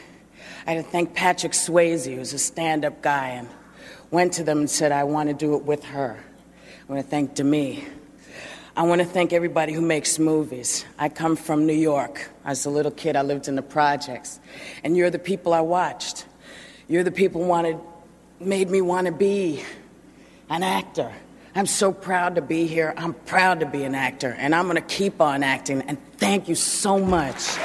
[0.67, 3.49] I had to thank Patrick Swayze, who's a stand up guy, and
[4.11, 6.17] went to them and said, I want to do it with her.
[6.17, 7.83] I want to thank Demi.
[8.75, 10.85] I want to thank everybody who makes movies.
[10.99, 12.29] I come from New York.
[12.43, 14.39] As a little kid, I lived in the projects.
[14.83, 16.25] And you're the people I watched.
[16.89, 17.77] You're the people wanted,
[18.39, 19.63] made me want to be
[20.49, 21.11] an actor.
[21.55, 22.93] I'm so proud to be here.
[22.97, 24.35] I'm proud to be an actor.
[24.37, 25.83] And I'm going to keep on acting.
[25.83, 27.57] And thank you so much.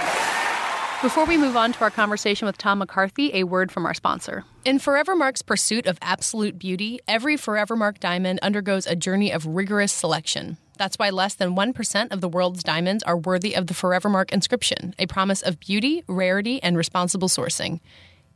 [1.00, 4.44] Before we move on to our conversation with Tom McCarthy, a word from our sponsor.
[4.64, 10.58] In Forevermark's pursuit of absolute beauty, every Forevermark diamond undergoes a journey of rigorous selection.
[10.76, 14.92] That's why less than 1% of the world's diamonds are worthy of the Forevermark inscription,
[14.98, 17.78] a promise of beauty, rarity, and responsible sourcing.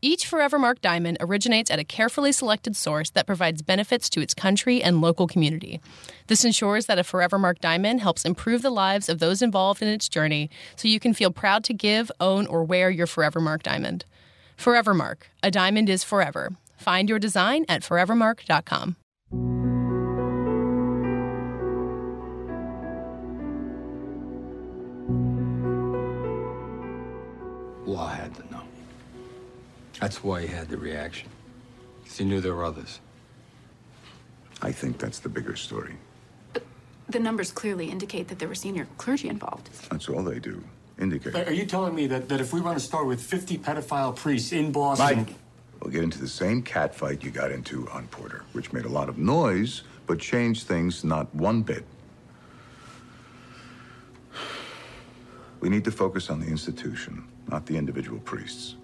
[0.04, 4.82] Each Forevermark diamond originates at a carefully selected source that provides benefits to its country
[4.82, 5.80] and local community.
[6.26, 10.08] This ensures that a Forevermark diamond helps improve the lives of those involved in its
[10.08, 14.04] journey so you can feel proud to give, own, or wear your Forevermark diamond.
[14.58, 16.50] Forevermark, a diamond is forever.
[16.76, 18.96] Find your design at forevermark.com.
[30.02, 31.28] That's why he had the reaction.
[32.02, 32.98] Because he knew there were others.
[34.60, 35.94] I think that's the bigger story.
[36.52, 36.64] But
[37.08, 39.70] The numbers clearly indicate that there were senior clergy involved.
[39.90, 40.64] That's all they do.
[41.00, 41.36] Indicate.
[41.46, 44.50] Are you telling me that, that if we run a store with 50 pedophile priests
[44.50, 45.18] in Boston.
[45.18, 45.34] Mike,
[45.80, 49.08] we'll get into the same catfight you got into on Porter, which made a lot
[49.08, 51.84] of noise, but changed things not one bit.
[55.60, 58.74] We need to focus on the institution, not the individual priests.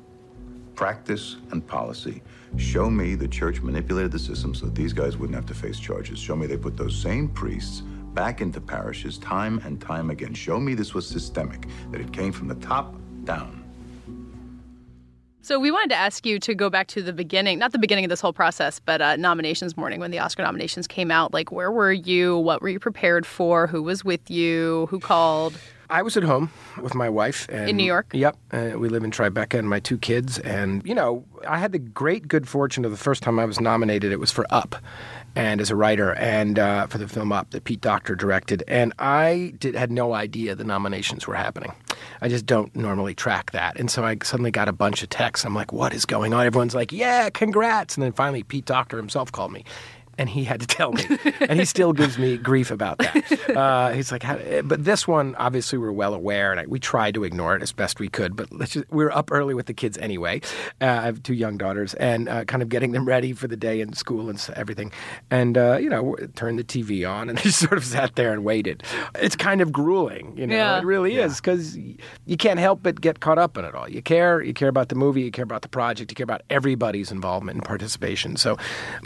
[0.79, 2.23] Practice and policy.
[2.57, 5.81] Show me the church manipulated the system so that these guys wouldn't have to face
[5.81, 6.21] charges.
[6.21, 7.81] Show me they put those same priests
[8.15, 10.35] back into parishes time and time again.
[10.35, 13.65] Show me this was systemic, that it came from the top down.
[15.41, 18.05] So we wanted to ask you to go back to the beginning, not the beginning
[18.05, 21.35] of this whole process, but uh, nominations morning when the Oscar nominations came out.
[21.35, 22.39] Like, where were you?
[22.39, 23.67] What were you prepared for?
[23.67, 24.87] Who was with you?
[24.91, 25.59] Who called?
[25.91, 26.51] I was at home
[26.83, 28.11] with my wife and, In New York?
[28.13, 30.39] Yep, uh, we live in Tribeca, and my two kids.
[30.39, 33.61] And you know, I had the great good fortune of the first time I was
[33.61, 34.13] nominated.
[34.13, 34.77] It was for Up,
[35.35, 38.63] and as a writer, and uh, for the film Up that Pete Docter directed.
[38.69, 41.73] And I did, had no idea the nominations were happening.
[42.21, 45.47] I just don't normally track that, and so I suddenly got a bunch of texts.
[45.47, 48.99] I'm like, "What is going on?" Everyone's like, "Yeah, congrats!" And then finally, Pete Docter
[48.99, 49.65] himself called me
[50.19, 51.05] and he had to tell me,
[51.41, 53.49] and he still gives me grief about that.
[53.49, 57.15] Uh, he's like, How, but this one, obviously, we're well aware, and I, we tried
[57.15, 58.37] to ignore it as best we could.
[58.37, 60.41] But let's just, we were up early with the kids anyway.
[60.81, 63.57] Uh, I have two young daughters, and uh, kind of getting them ready for the
[63.57, 64.93] day in school and everything.
[65.31, 68.45] And uh, you know, turned the TV on, and just sort of sat there and
[68.45, 68.83] waited.
[69.15, 70.55] It's kind of grueling, you know.
[70.55, 70.79] Yeah.
[70.79, 73.89] It really is because you can't help but get caught up in it all.
[73.89, 76.43] You care, you care about the movie, you care about the project, you care about
[76.51, 78.37] everybody's involvement and participation.
[78.37, 78.57] So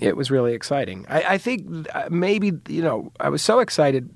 [0.00, 1.01] it was really exciting.
[1.08, 4.08] I, I think uh, maybe you know I was so excited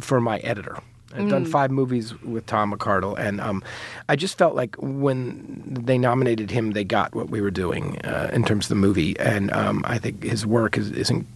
[0.00, 0.76] for my editor.
[1.12, 1.50] I've done Mm.
[1.50, 3.64] five movies with Tom McCardle, and um,
[4.08, 8.30] I just felt like when they nominated him, they got what we were doing uh,
[8.32, 11.26] in terms of the movie, and um, I think his work is, is in,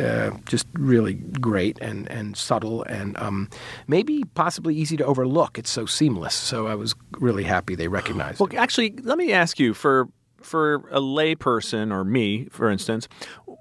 [0.00, 3.50] uh, just really great and, and subtle, and um,
[3.88, 5.58] maybe possibly easy to overlook.
[5.58, 6.34] It's so seamless.
[6.36, 8.38] So I was really happy they recognized.
[8.38, 10.08] Well, actually, let me ask you for
[10.40, 13.08] for a layperson or me, for instance,
[13.48, 13.54] wh-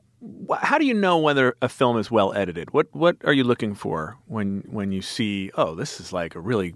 [0.62, 2.72] how do you know whether a film is well edited?
[2.74, 6.40] What what are you looking for when when you see, oh, this is like a
[6.40, 6.74] really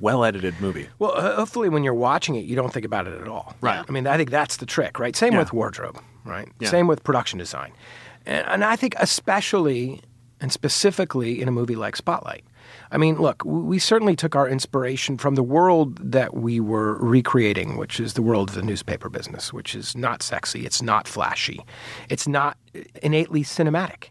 [0.00, 0.88] well edited movie?
[0.98, 3.54] Well, hopefully, when you're watching it, you don't think about it at all.
[3.60, 3.84] Right.
[3.86, 5.14] I mean, I think that's the trick, right?
[5.14, 5.40] Same Yeah.
[5.40, 6.48] with wardrobe, right?
[6.58, 6.68] Yeah.
[6.70, 7.72] Same with production design.
[8.26, 10.00] And, and I think, especially
[10.40, 12.44] and specifically in a movie like Spotlight.
[12.92, 17.76] I mean, look, we certainly took our inspiration from the world that we were recreating,
[17.76, 21.60] which is the world of the newspaper business, which is not sexy, it's not flashy,
[22.08, 24.08] it's not uh, innately cinematic.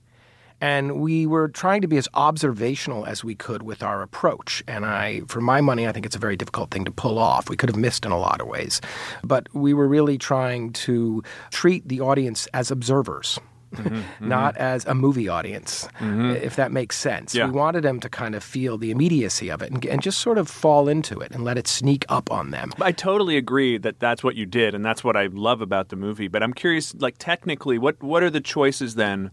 [0.61, 4.61] And we were trying to be as observational as we could with our approach.
[4.67, 7.49] And I, for my money, I think it's a very difficult thing to pull off.
[7.49, 8.81] We could have missed in a lot of ways.
[9.23, 13.39] But we were really trying to treat the audience as observers.
[13.75, 14.27] Mm-hmm.
[14.27, 14.63] Not mm-hmm.
[14.63, 16.31] as a movie audience, mm-hmm.
[16.31, 17.35] if that makes sense.
[17.35, 17.45] Yeah.
[17.45, 20.37] We wanted them to kind of feel the immediacy of it and, and just sort
[20.37, 22.71] of fall into it and let it sneak up on them.
[22.81, 25.95] I totally agree that that's what you did, and that's what I love about the
[25.95, 26.27] movie.
[26.27, 29.31] But I'm curious, like technically, what what are the choices then?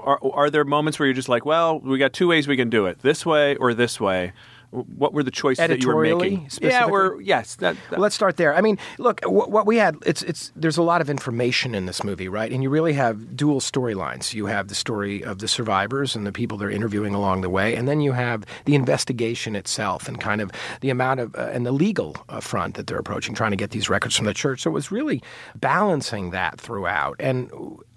[0.00, 2.70] Are are there moments where you're just like, well, we got two ways we can
[2.70, 4.32] do it: this way or this way?
[4.72, 6.42] W- What were the choices that you were Editorially, making?
[6.44, 6.92] Yeah, specifically?
[6.92, 8.54] or yes, that, that- Well, let's start there.
[8.54, 11.86] I mean, look, what, what we had, it's, it's, there's a lot of information in
[11.86, 12.52] this movie, right?
[12.52, 14.32] And you really have dual storylines.
[14.34, 17.74] You have the story of the survivors and the people they're interviewing along the way,
[17.74, 20.50] and then you have the investigation itself and kind of
[20.82, 23.70] the amount of, uh, and the legal uh, front that they're approaching, trying to get
[23.70, 24.60] these records from the church.
[24.62, 25.22] So it was really
[25.56, 27.16] balancing that throughout.
[27.20, 27.50] And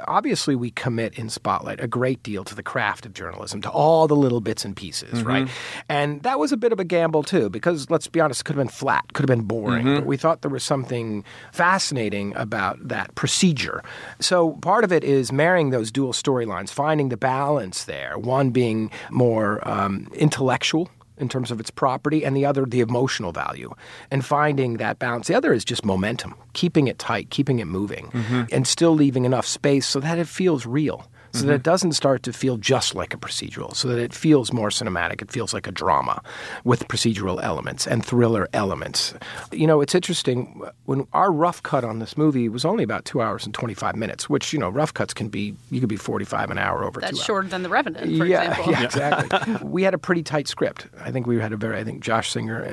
[0.08, 4.08] obviously, we commit in Spotlight a great deal to the craft of journalism, to all
[4.08, 5.48] the little bits and pieces, right?
[5.90, 8.56] And that was a bit of a gamble too, because let's be honest, it could
[8.56, 9.86] have been flat, could have been boring.
[9.96, 13.84] But we thought there was something fascinating about that procedure.
[14.20, 18.18] So part of it is marrying those dual storylines, finding the balance there.
[18.18, 20.90] One being more um, intellectual.
[21.20, 23.72] In terms of its property, and the other, the emotional value,
[24.10, 25.28] and finding that balance.
[25.28, 28.10] The other is just momentum, keeping it tight, keeping it moving,
[28.52, 32.22] and still leaving enough space so that it feels real so that it doesn't start
[32.24, 35.22] to feel just like a procedural, so that it feels more cinematic.
[35.22, 36.22] It feels like a drama
[36.64, 39.16] with procedural elements and thriller elements.
[39.52, 43.22] You know, it's interesting when our rough cut on this movie was only about two
[43.22, 46.52] hours and 25 minutes, which, you know, rough cuts can be, you could be 45
[46.52, 48.74] an hour over That's two shorter than The Revenant, for yeah, example.
[48.74, 49.68] Yeah, exactly.
[49.68, 50.88] we had a pretty tight script.
[51.02, 52.64] I think we had a very, I think Josh Singer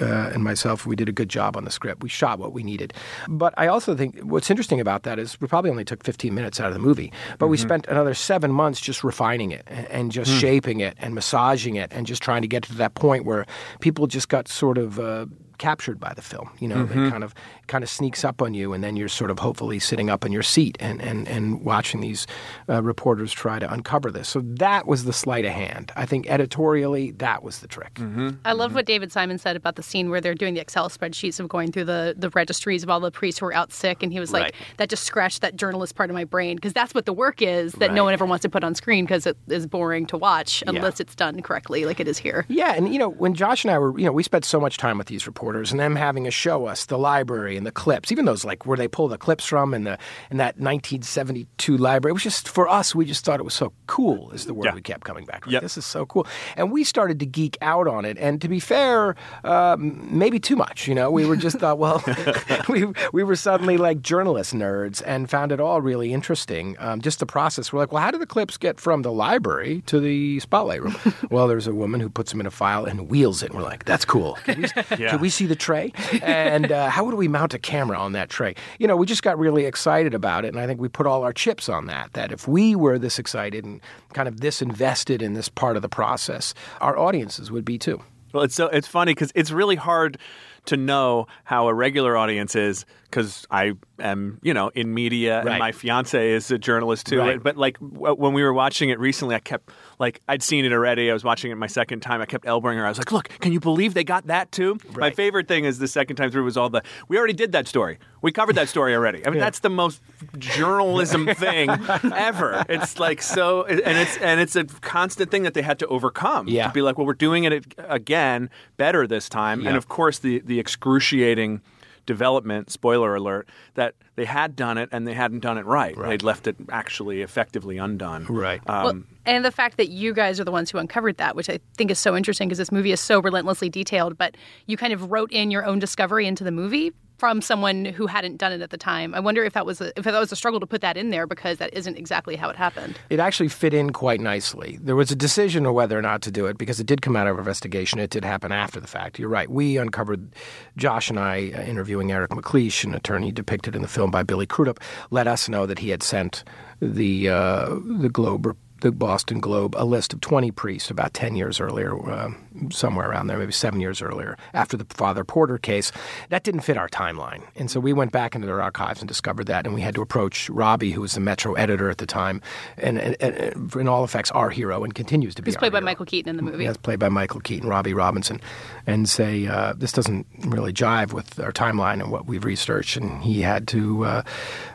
[0.00, 2.02] uh, uh, and myself, we did a good job on the script.
[2.02, 2.92] We shot what we needed.
[3.28, 6.58] But I also think what's interesting about that is we probably only took 15 minutes
[6.60, 7.60] out of the movie, but we Mhm.
[7.82, 10.38] Spent another seven months just refining it and, just Hmm.
[10.38, 13.46] shaping it and massaging it and just trying to get to that point where
[13.80, 14.98] people just got sort of.
[14.98, 15.26] Uh,
[15.66, 17.06] captured by the film you know Mhm.
[17.06, 17.30] it kind of
[17.72, 20.32] kind of sneaks up on you and then you're sort of hopefully sitting up in
[20.32, 22.26] your seat and and, and watching these
[22.68, 26.26] uh, reporters try to uncover this so that was the sleight of hand i think
[26.28, 27.98] editorially that was the trick
[28.44, 31.38] I love what David Simon said about the scene where they're doing the Excel spreadsheets
[31.40, 34.02] of going through the, the registries of all the priests who are out sick.
[34.02, 34.54] And he was like, Right.
[34.78, 37.72] that just scratched that journalist part of my brain because that's what the work is
[37.74, 37.94] that Right.
[37.94, 41.00] no one ever wants to put on screen because it is boring to watch unless
[41.00, 42.44] it's done correctly, like it is here.
[42.48, 44.76] Yeah, and you know, when Josh and I were, you know, we spent so much
[44.78, 48.10] time with these reporters and them having to show us the library and the clips,
[48.10, 49.98] even those like where they pull the clips from in the
[50.30, 52.10] in that 1972 library.
[52.10, 54.30] It was just for us, we just thought it was so cool.
[54.32, 54.74] Is the word Yeah.
[54.74, 55.44] we kept coming back.
[55.46, 55.62] Yep.
[55.62, 58.16] This is so cool, and we started to geek out on it.
[58.18, 60.88] And to be fair, um, maybe too much.
[60.88, 62.02] You know, we were just thought, well,
[62.68, 66.76] we we were suddenly like journalist nerds and found it all really interesting.
[66.78, 67.72] Um, just the process.
[67.72, 70.96] We're like, well, how do the clips get from the library to the spotlight room?
[71.30, 73.50] well, there's a woman who puts them in a file and wheels it.
[73.50, 74.38] And we're like, that's cool.
[74.44, 75.10] Can we, Yeah.
[75.10, 75.92] can we see the tray?
[76.22, 78.54] And uh, how would we mount a camera on that tray?
[78.78, 81.22] You know, we just got really excited about it, and I think we put all
[81.24, 82.12] our chips on that.
[82.12, 83.80] That if we were this excited and
[84.12, 88.02] kind of this invested in this part of the process, our audiences would be too.
[88.32, 90.18] Well, it's so it's funny because it's really hard
[90.64, 95.58] to know how a regular audience is because I am, you know, in media and
[95.58, 97.18] my fiance is a journalist too.
[97.18, 97.42] Right.
[97.42, 99.70] But like w- when we were watching it recently, I kept
[100.02, 101.10] like I'd seen it already.
[101.10, 102.20] I was watching it my second time.
[102.20, 102.84] I kept elbowing her.
[102.84, 105.78] I was like, "Look, can you believe they got that too?" My favorite thing is
[105.78, 107.98] the second time through was all the we already did that story.
[108.20, 109.26] We covered that story already.
[109.26, 110.00] I mean, that's the most
[110.38, 111.70] journalism thing
[112.14, 112.64] ever.
[112.68, 116.48] It's like so, and it's and it's a constant thing that they had to overcome.
[116.48, 116.66] Yeah.
[116.68, 119.68] to be like, well, we're doing it again, better this time, Yeah.
[119.68, 121.60] and of course the the excruciating
[122.06, 122.70] development.
[122.70, 125.96] Spoiler alert: that they had done it and they hadn't done it right.
[125.96, 126.10] right.
[126.10, 128.26] They'd left it actually effectively undone.
[128.26, 128.60] Right.
[128.68, 131.48] Um, well, and the fact that you guys are the ones who uncovered that, which
[131.48, 134.36] I think is so interesting because this movie is so relentlessly detailed, but
[134.66, 138.36] you kind of wrote in your own discovery into the movie from someone who hadn't
[138.36, 139.14] done it at the time.
[139.14, 141.10] I wonder if that was a, if that was a struggle to put that in
[141.10, 142.98] there because that isn't exactly how it happened.
[143.10, 144.80] It actually fit in quite nicely.
[144.82, 147.14] There was a decision of whether or not to do it because it did come
[147.14, 148.00] out of investigation.
[148.00, 149.20] It did happen after the fact.
[149.20, 149.48] You're right.
[149.48, 150.34] We uncovered
[150.76, 154.46] Josh and I uh, interviewing Eric MacLeish, an attorney depicted in the film by Billy
[154.46, 154.80] Crudup,
[155.12, 156.42] let us know that he had sent
[156.80, 157.68] the uh,
[158.00, 158.56] the Globe.
[158.82, 162.32] The Boston Globe, a list of 20 priests about 10 years earlier, uh,
[162.70, 165.92] somewhere around there, maybe seven years earlier, after the Father Porter case.
[166.30, 167.44] That didn't fit our timeline.
[167.54, 169.66] And so we went back into their archives and discovered that.
[169.66, 172.42] And we had to approach Robbie, who was the Metro editor at the time,
[172.76, 175.78] and, and, and in all effects, our hero and continues to be our played by
[175.78, 175.84] hero.
[175.84, 176.66] Michael Keaton in the movie.
[176.66, 178.40] That's played by Michael Keaton, Robbie Robinson,
[178.84, 182.96] and say uh, this doesn't really jive with our timeline and what we've researched.
[182.96, 184.22] And he had to uh,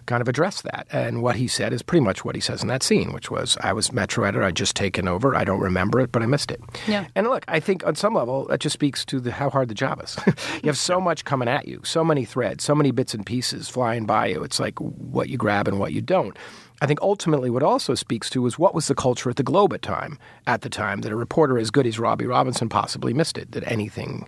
[0.08, 0.88] kind of address that.
[0.92, 3.58] And what he said is pretty much what he says in that scene, which was,
[3.62, 4.44] "I was Metro editor.
[4.44, 5.36] I'd just taken over.
[5.36, 7.06] I don't remember it, but I missed it." Yeah.
[7.16, 9.76] And look, I think on some level that just speaks to the, how hard the
[9.76, 10.18] job is.
[10.64, 13.70] you have so much coming at you, so many threads, so many bits and pieces
[13.70, 14.44] flying by you.
[14.44, 16.36] It's like what you grab and what you don't.
[16.80, 19.74] I think ultimately what also speaks to is what was the culture at the Globe
[19.74, 23.38] at time at the time that a reporter as good as Robbie Robinson possibly missed
[23.38, 23.52] it.
[23.54, 24.28] That anything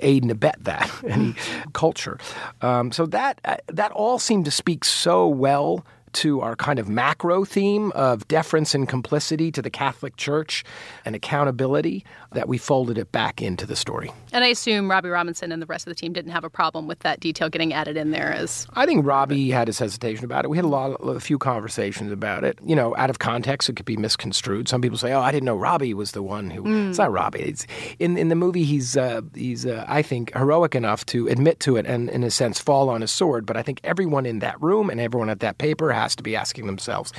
[0.00, 1.34] aid and abet that any
[1.72, 2.18] culture.
[2.62, 6.88] Um, so that uh, that all seemed to speak so well to our kind of
[6.88, 10.64] macro theme of deference and complicity to the Catholic Church
[11.04, 14.12] and accountability that we folded it back into the story.
[14.32, 16.86] And I assume Robbie Robinson and the rest of the team didn't have a problem
[16.86, 20.44] with that detail getting added in there as I think Robbie had his hesitation about
[20.44, 20.48] it.
[20.48, 22.58] We had a lot, a few conversations about it.
[22.64, 24.68] You know, out of context, it could be misconstrued.
[24.68, 26.90] Some people say, "Oh, I didn't know Robbie was the one who." Mm.
[26.90, 27.40] It's not Robbie.
[27.40, 27.66] It's
[27.98, 28.64] in in the movie.
[28.64, 32.30] He's uh, he's uh, I think heroic enough to admit to it and, in a
[32.30, 33.46] sense, fall on his sword.
[33.46, 36.36] But I think everyone in that room and everyone at that paper has to be
[36.36, 37.12] asking themselves,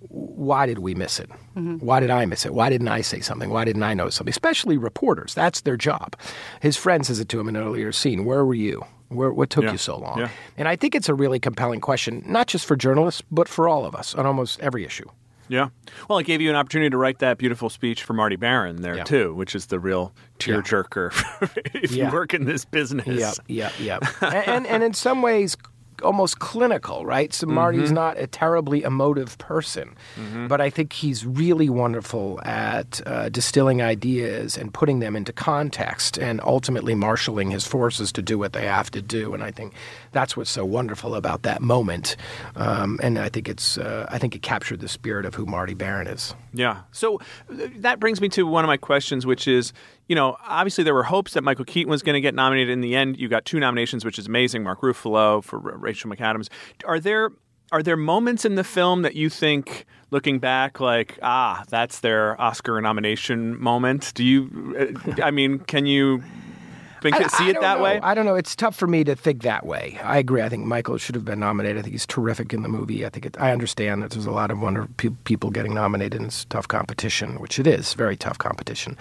[0.00, 1.30] why did we miss it?
[1.56, 1.80] Mhm.
[1.82, 2.54] Why did I miss it?
[2.54, 3.50] Why didn't I say something?
[3.50, 4.30] Why didn't I know something?
[4.30, 5.34] Especially reporters.
[5.34, 6.16] That's their job.
[6.60, 8.24] His friend says it to him in an earlier scene.
[8.24, 8.84] Where were you?
[9.08, 9.72] Where, what took Yeah.
[9.72, 10.18] you so long?
[10.18, 10.28] Yeah.
[10.58, 13.84] And I think it's a really compelling question, not just for journalists, but for all
[13.86, 15.08] of us on almost every issue.
[15.48, 15.68] Yeah.
[16.08, 18.96] Well, it gave you an opportunity to write that beautiful speech for Marty Baron there
[18.96, 19.04] Yeah.
[19.04, 21.12] too, which is the real tearjerker
[21.74, 22.06] if Yeah.
[22.08, 23.38] you work in this business.
[23.46, 24.02] Yep, yep.
[24.20, 25.56] and, and and in some ways,
[26.02, 27.32] almost clinical, right?
[27.32, 27.94] So Marty's Mhm.
[27.94, 30.48] not a terribly emotive person, Mhm.
[30.48, 36.18] but I think he's really wonderful at uh, distilling ideas and putting them into context,
[36.18, 39.34] and ultimately marshaling his forces to do what they have to do.
[39.34, 39.72] And I think
[40.12, 42.16] that's what's so wonderful about that moment.
[42.56, 45.74] Um, and I think it's uh, I think it captured the spirit of who Marty
[45.74, 46.34] Baron is.
[46.56, 46.82] Yeah.
[46.92, 47.16] So
[47.50, 49.72] uh, that brings me to one of my questions, which is,
[50.08, 52.72] you know, obviously there were hopes that Michael Keaton was going to get nominated.
[52.72, 54.62] In the end, you got two nominations, which is amazing.
[54.62, 56.48] Mark Ruffalo for Rachel McAdams.
[56.84, 57.30] Are there
[57.72, 62.40] are there moments in the film that you think, looking back, like ah, that's their
[62.40, 64.12] Oscar nomination moment?
[64.14, 64.94] Do you?
[65.08, 66.22] uh, I mean, can you
[67.12, 67.84] think, I- see I it don't that know.
[67.84, 68.00] way?
[68.02, 68.34] I don't know.
[68.34, 69.98] It's tough for me to think that way.
[70.02, 70.42] I agree.
[70.42, 71.78] I think Michael should have been nominated.
[71.78, 73.04] I think he's terrific in the movie.
[73.06, 76.20] I think it, I understand that there's a lot of wonder pe- people getting nominated
[76.20, 78.96] and it's tough competition, which it is, very tough competition.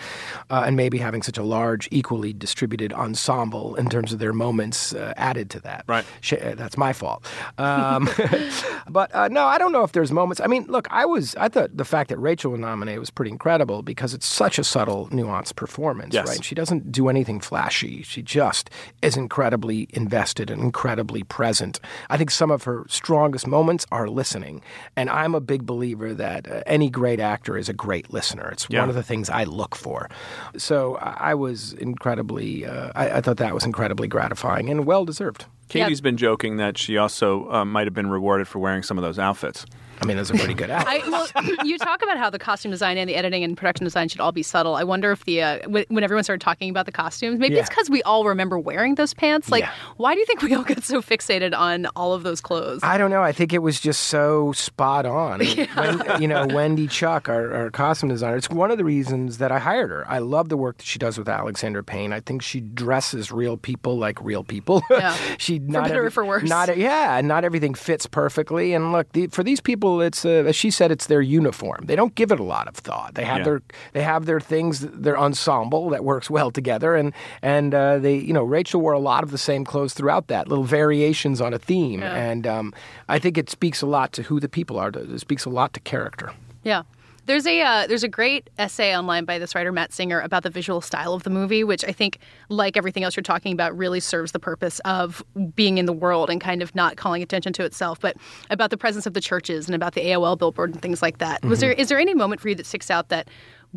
[0.49, 4.93] Uh, and maybe having such a large, equally distributed ensemble in terms of their moments
[4.93, 5.83] uh, added to that.
[5.87, 6.05] Right.
[6.21, 7.25] Sh- uh, that's my fault.
[7.57, 8.09] Um,
[8.89, 10.41] but uh, no, I don't know if there's moments.
[10.41, 13.31] I mean, look, I was I thought the fact that Rachel was nominated was pretty
[13.31, 16.27] incredible because it's such a subtle, nuanced performance, Yes.
[16.27, 16.43] right?
[16.43, 17.94] She doesn't do anything flashy.
[18.03, 18.69] She just
[19.01, 21.79] is incredibly invested and incredibly present.
[22.09, 24.61] I think some of her strongest moments are listening,
[24.95, 28.49] and I'm a big believer that uh, any great actor is a great listener.
[28.51, 28.79] It's Yeah.
[28.81, 30.09] one of the things I look for.
[30.57, 32.65] So I I was incredibly.
[32.65, 35.45] Uh, I, I thought that was incredibly gratifying and well deserved.
[35.69, 39.03] Katie's been joking that she also uh, might have been rewarded for wearing some of
[39.03, 39.65] those outfits.
[40.01, 40.87] I mean, those are pretty good act.
[40.89, 41.27] I, well,
[41.65, 44.31] you talk about how the costume design and the editing and production design should all
[44.31, 44.75] be subtle.
[44.75, 47.69] I wonder if the uh, when when everyone started talking about the costumes, maybe it's
[47.69, 49.49] because we all remember wearing those pants.
[49.49, 49.71] Like, Yeah.
[49.97, 52.81] why do you think we all get so fixated on all of those clothes?
[52.83, 53.21] I don't know.
[53.23, 55.39] I think it was just so spot on.
[55.77, 59.51] Wen- you know, Wendy Chuck, our, our costume designer, it's one of the reasons that
[59.51, 60.05] I hired her.
[60.07, 62.11] I love the work that she does with Alexander Payne.
[62.13, 64.83] I think she dresses real people like real people.
[64.89, 65.15] Yeah.
[65.37, 66.49] she For not better every- or for worse.
[66.49, 68.73] Not yeah, not everything fits perfectly.
[68.73, 71.85] And look, the, for these people, it's uh, as she said, it's their uniform.
[71.85, 73.15] They don't give it a lot of thought.
[73.15, 73.43] They have Yeah.
[73.43, 73.61] their
[73.93, 76.95] they have their things, their ensemble that works well together.
[76.95, 80.27] And and uh, they, you know, Rachel wore a lot of the same clothes throughout
[80.27, 82.01] that, little variations on a theme.
[82.01, 82.13] Yeah.
[82.31, 82.73] And um,
[83.07, 84.89] I think it speaks a lot to who the people are.
[84.93, 86.31] It speaks a lot to character.
[86.63, 86.83] Yeah.
[87.25, 90.49] There's a uh, there's a great essay online by this writer Matt Singer about the
[90.51, 92.19] visual style of the movie, which I think,
[92.49, 95.23] like everything else you're talking about, really serves the purpose of
[95.55, 98.15] being in the world and kind of not calling attention to itself, but
[98.51, 101.43] about the presence of the churches and about the AOL billboard and things like that.
[101.43, 101.61] Was Mhm.
[101.61, 103.27] there is there any moment for you that sticks out that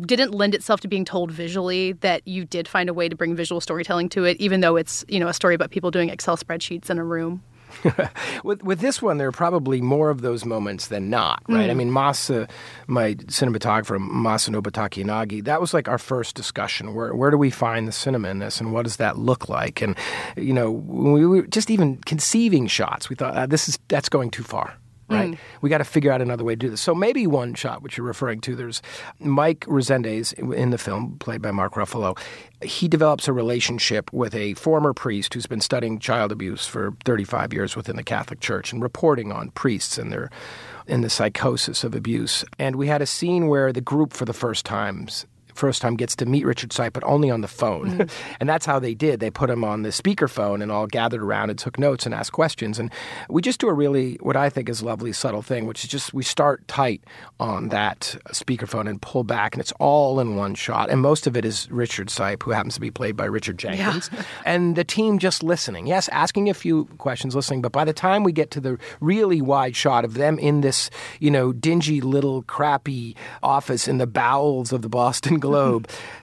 [0.05, 3.35] didn't lend itself to being told visually that you did find a way to bring
[3.35, 6.37] visual storytelling to it, even though it's you know a story about people doing Excel
[6.37, 7.41] spreadsheets in a room?
[8.43, 11.67] With with this one, there are probably more of those moments than not, right?
[11.67, 11.71] Mm.
[11.71, 12.49] I mean, Masa,
[12.87, 16.93] my cinematographer, Masanobu Takayanagi, that was like our first discussion.
[16.93, 19.81] Where where do we find the cinema in this, and what does that look like?
[19.81, 19.95] And
[20.37, 24.31] you know, we were just even conceiving shots, we thought uh, this is that's going
[24.31, 24.75] too far.
[25.09, 25.37] Right, Mm.
[25.61, 26.81] we got to figure out another way to do this.
[26.81, 28.81] So maybe one shot, which you're referring to, there's
[29.19, 32.17] Mike Rezendes in the film, played by Mark Ruffalo.
[32.61, 37.53] He develops a relationship with a former priest who's been studying child abuse for 35
[37.53, 40.29] years within the Catholic Church and reporting on priests and their
[40.87, 42.43] in the psychosis of abuse.
[42.57, 45.25] And we had a scene where the group, for the first times,
[45.59, 47.99] first time gets to meet Richard Sipe, but only on the phone.
[47.99, 48.11] Mm.
[48.39, 49.19] and that's how they did.
[49.19, 52.31] They put him on the speakerphone and all gathered around and took notes and asked
[52.31, 52.79] questions.
[52.79, 52.91] And
[53.29, 55.89] we just do a really, what I think is a lovely, subtle thing, which is
[55.89, 57.03] just we start tight
[57.39, 60.89] on that speakerphone and pull back, and it's all in one shot.
[60.89, 64.09] And most of it is Richard Sipe, who happens to be played by Richard Jenkins.
[64.45, 65.87] and the team just listening.
[65.87, 67.61] Yes, asking a few questions, listening.
[67.61, 70.89] But by the time we get to the really wide shot of them in this,
[71.19, 75.48] you know, dingy little crappy office in the bowels of the Boston Globe,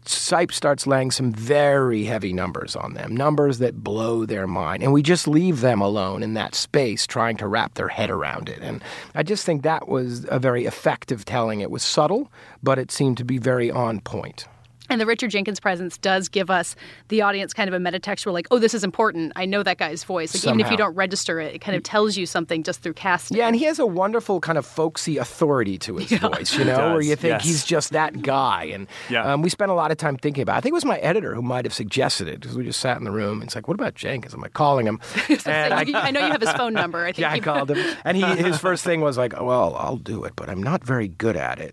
[0.04, 4.82] Sipe starts laying some very heavy numbers on them, numbers that blow their mind.
[4.82, 8.48] And we just leave them alone in that space trying to wrap their head around
[8.48, 8.60] it.
[8.62, 8.82] And
[9.14, 11.60] I just think that was a very effective telling.
[11.60, 12.30] It was subtle,
[12.62, 14.46] but it seemed to be very on point.
[14.88, 16.76] And the Richard Jenkins presence does give us
[17.08, 19.32] the audience kind of a metatextual, like, oh, this is important.
[19.36, 20.34] I know that guy's voice.
[20.34, 22.94] Like, even if you don't register it, it kind of tells you something just through
[22.94, 23.36] casting.
[23.36, 26.92] Yeah, and he has a wonderful kind of folksy authority to his voice, you know,
[26.92, 27.44] where you think yes.
[27.44, 28.64] he's just that guy.
[28.64, 29.32] And Yeah.
[29.32, 30.58] um, we spent a lot of time thinking about it.
[30.58, 32.96] I think it was my editor who might have suggested it because we just sat
[32.98, 33.40] in the room.
[33.40, 34.34] And it's like, what about Jenkins?
[34.34, 35.00] I'm like calling him.
[35.36, 37.00] So you- I know you have his phone number.
[37.04, 39.96] I think Yeah, I called him, and he his first thing was like, "Well, I'll
[39.96, 41.72] do it, but I'm not very good at it."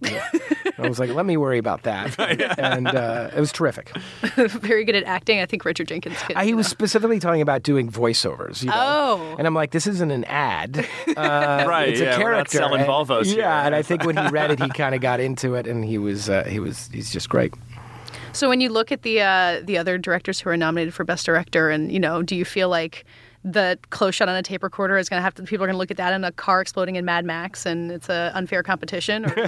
[0.77, 2.17] I was like, "Let me worry about that,"
[2.59, 3.02] and uh,
[3.33, 3.91] it was terrific.
[4.35, 5.39] very good at acting.
[5.39, 6.35] I think Richard Jenkins could.
[6.35, 8.61] Uh, he was specifically talking about doing voiceovers.
[8.63, 8.75] You know?
[8.75, 9.35] Oh.
[9.37, 10.77] and I'm like, "This isn't an ad,
[11.17, 13.39] uh, Right, It's a yeah, we're not character." selling And- Volvos here.
[13.39, 15.83] Yeah, and I think when he read it, he kind of got into it, and
[15.85, 17.53] he was uh, he was he's just great.
[18.31, 21.25] So when you look at the uh, the other directors who are nominated for Best
[21.25, 23.05] Director, and you know, do you feel like
[23.45, 25.73] the close shot on a tape recorder is going to have to people are going
[25.75, 28.63] to look at that in a car exploding in Mad Max, and it's an unfair
[28.63, 29.25] competition.
[29.25, 29.47] Or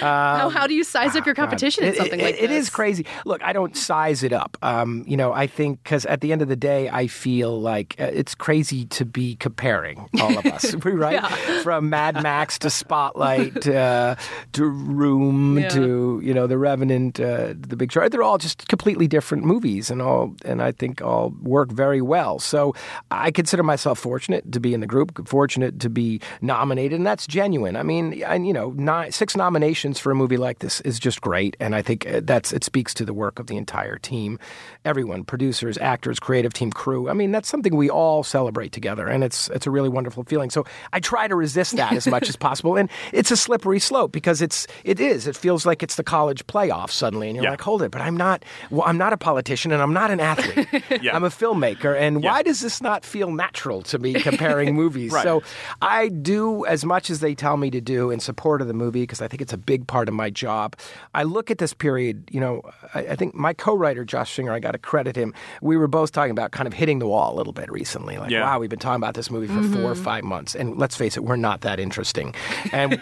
[0.00, 2.64] how, how do you size up your competition in something it- like it this?
[2.64, 3.06] is crazy.
[3.24, 4.56] Look, I don't size it up.
[4.62, 7.96] Um, you know, I think because at the end of the day, I feel like
[7.98, 11.24] uh, it's crazy to be comparing all of us, right?
[11.62, 14.16] From Mad Max to Spotlight uh,
[14.52, 15.68] to Room Yeah.
[15.70, 18.12] to you know The Revenant, uh, The Big Short.
[18.12, 22.35] They're all just completely different movies, and all, and I think all work very well.
[22.38, 22.74] So
[23.10, 27.26] I consider myself fortunate to be in the group, fortunate to be nominated, and that's
[27.26, 27.76] genuine.
[27.76, 31.20] I mean, and you know, nine, six nominations for a movie like this is just
[31.20, 34.38] great, and I think uh, that's it speaks to the work of the entire team,
[34.86, 37.10] everyone, producers, actors, creative team, crew.
[37.10, 40.48] I mean, that's something we all celebrate together, and it's it's a really wonderful feeling.
[40.50, 44.12] So I try to resist that as much as possible, and it's a slippery slope
[44.12, 45.26] because it's it is.
[45.26, 47.50] It feels like it's the college playoff suddenly, and you're Yeah.
[47.50, 48.44] like, hold it, but I'm not.
[48.70, 50.68] Well, I'm not a politician, and I'm not an athlete.
[51.12, 55.12] I'm a filmmaker, and why does this not feel natural to me comparing movies?
[55.12, 55.24] Right.
[55.24, 55.42] So
[55.82, 59.02] I do as much as they tell me to do in support of the movie
[59.02, 60.76] because I think it's a big part of my job.
[61.14, 62.62] I look at this period, you know,
[62.94, 65.34] I, I think my co-writer Josh Singer, I got to credit him.
[65.62, 68.18] We were both talking about kind of hitting the wall a little bit recently.
[68.18, 68.42] Like, Yeah.
[68.44, 70.04] wow, we've been talking about this movie for four or Mhm.
[70.04, 72.34] five months, and let's face it, we're not that interesting.
[72.72, 72.92] And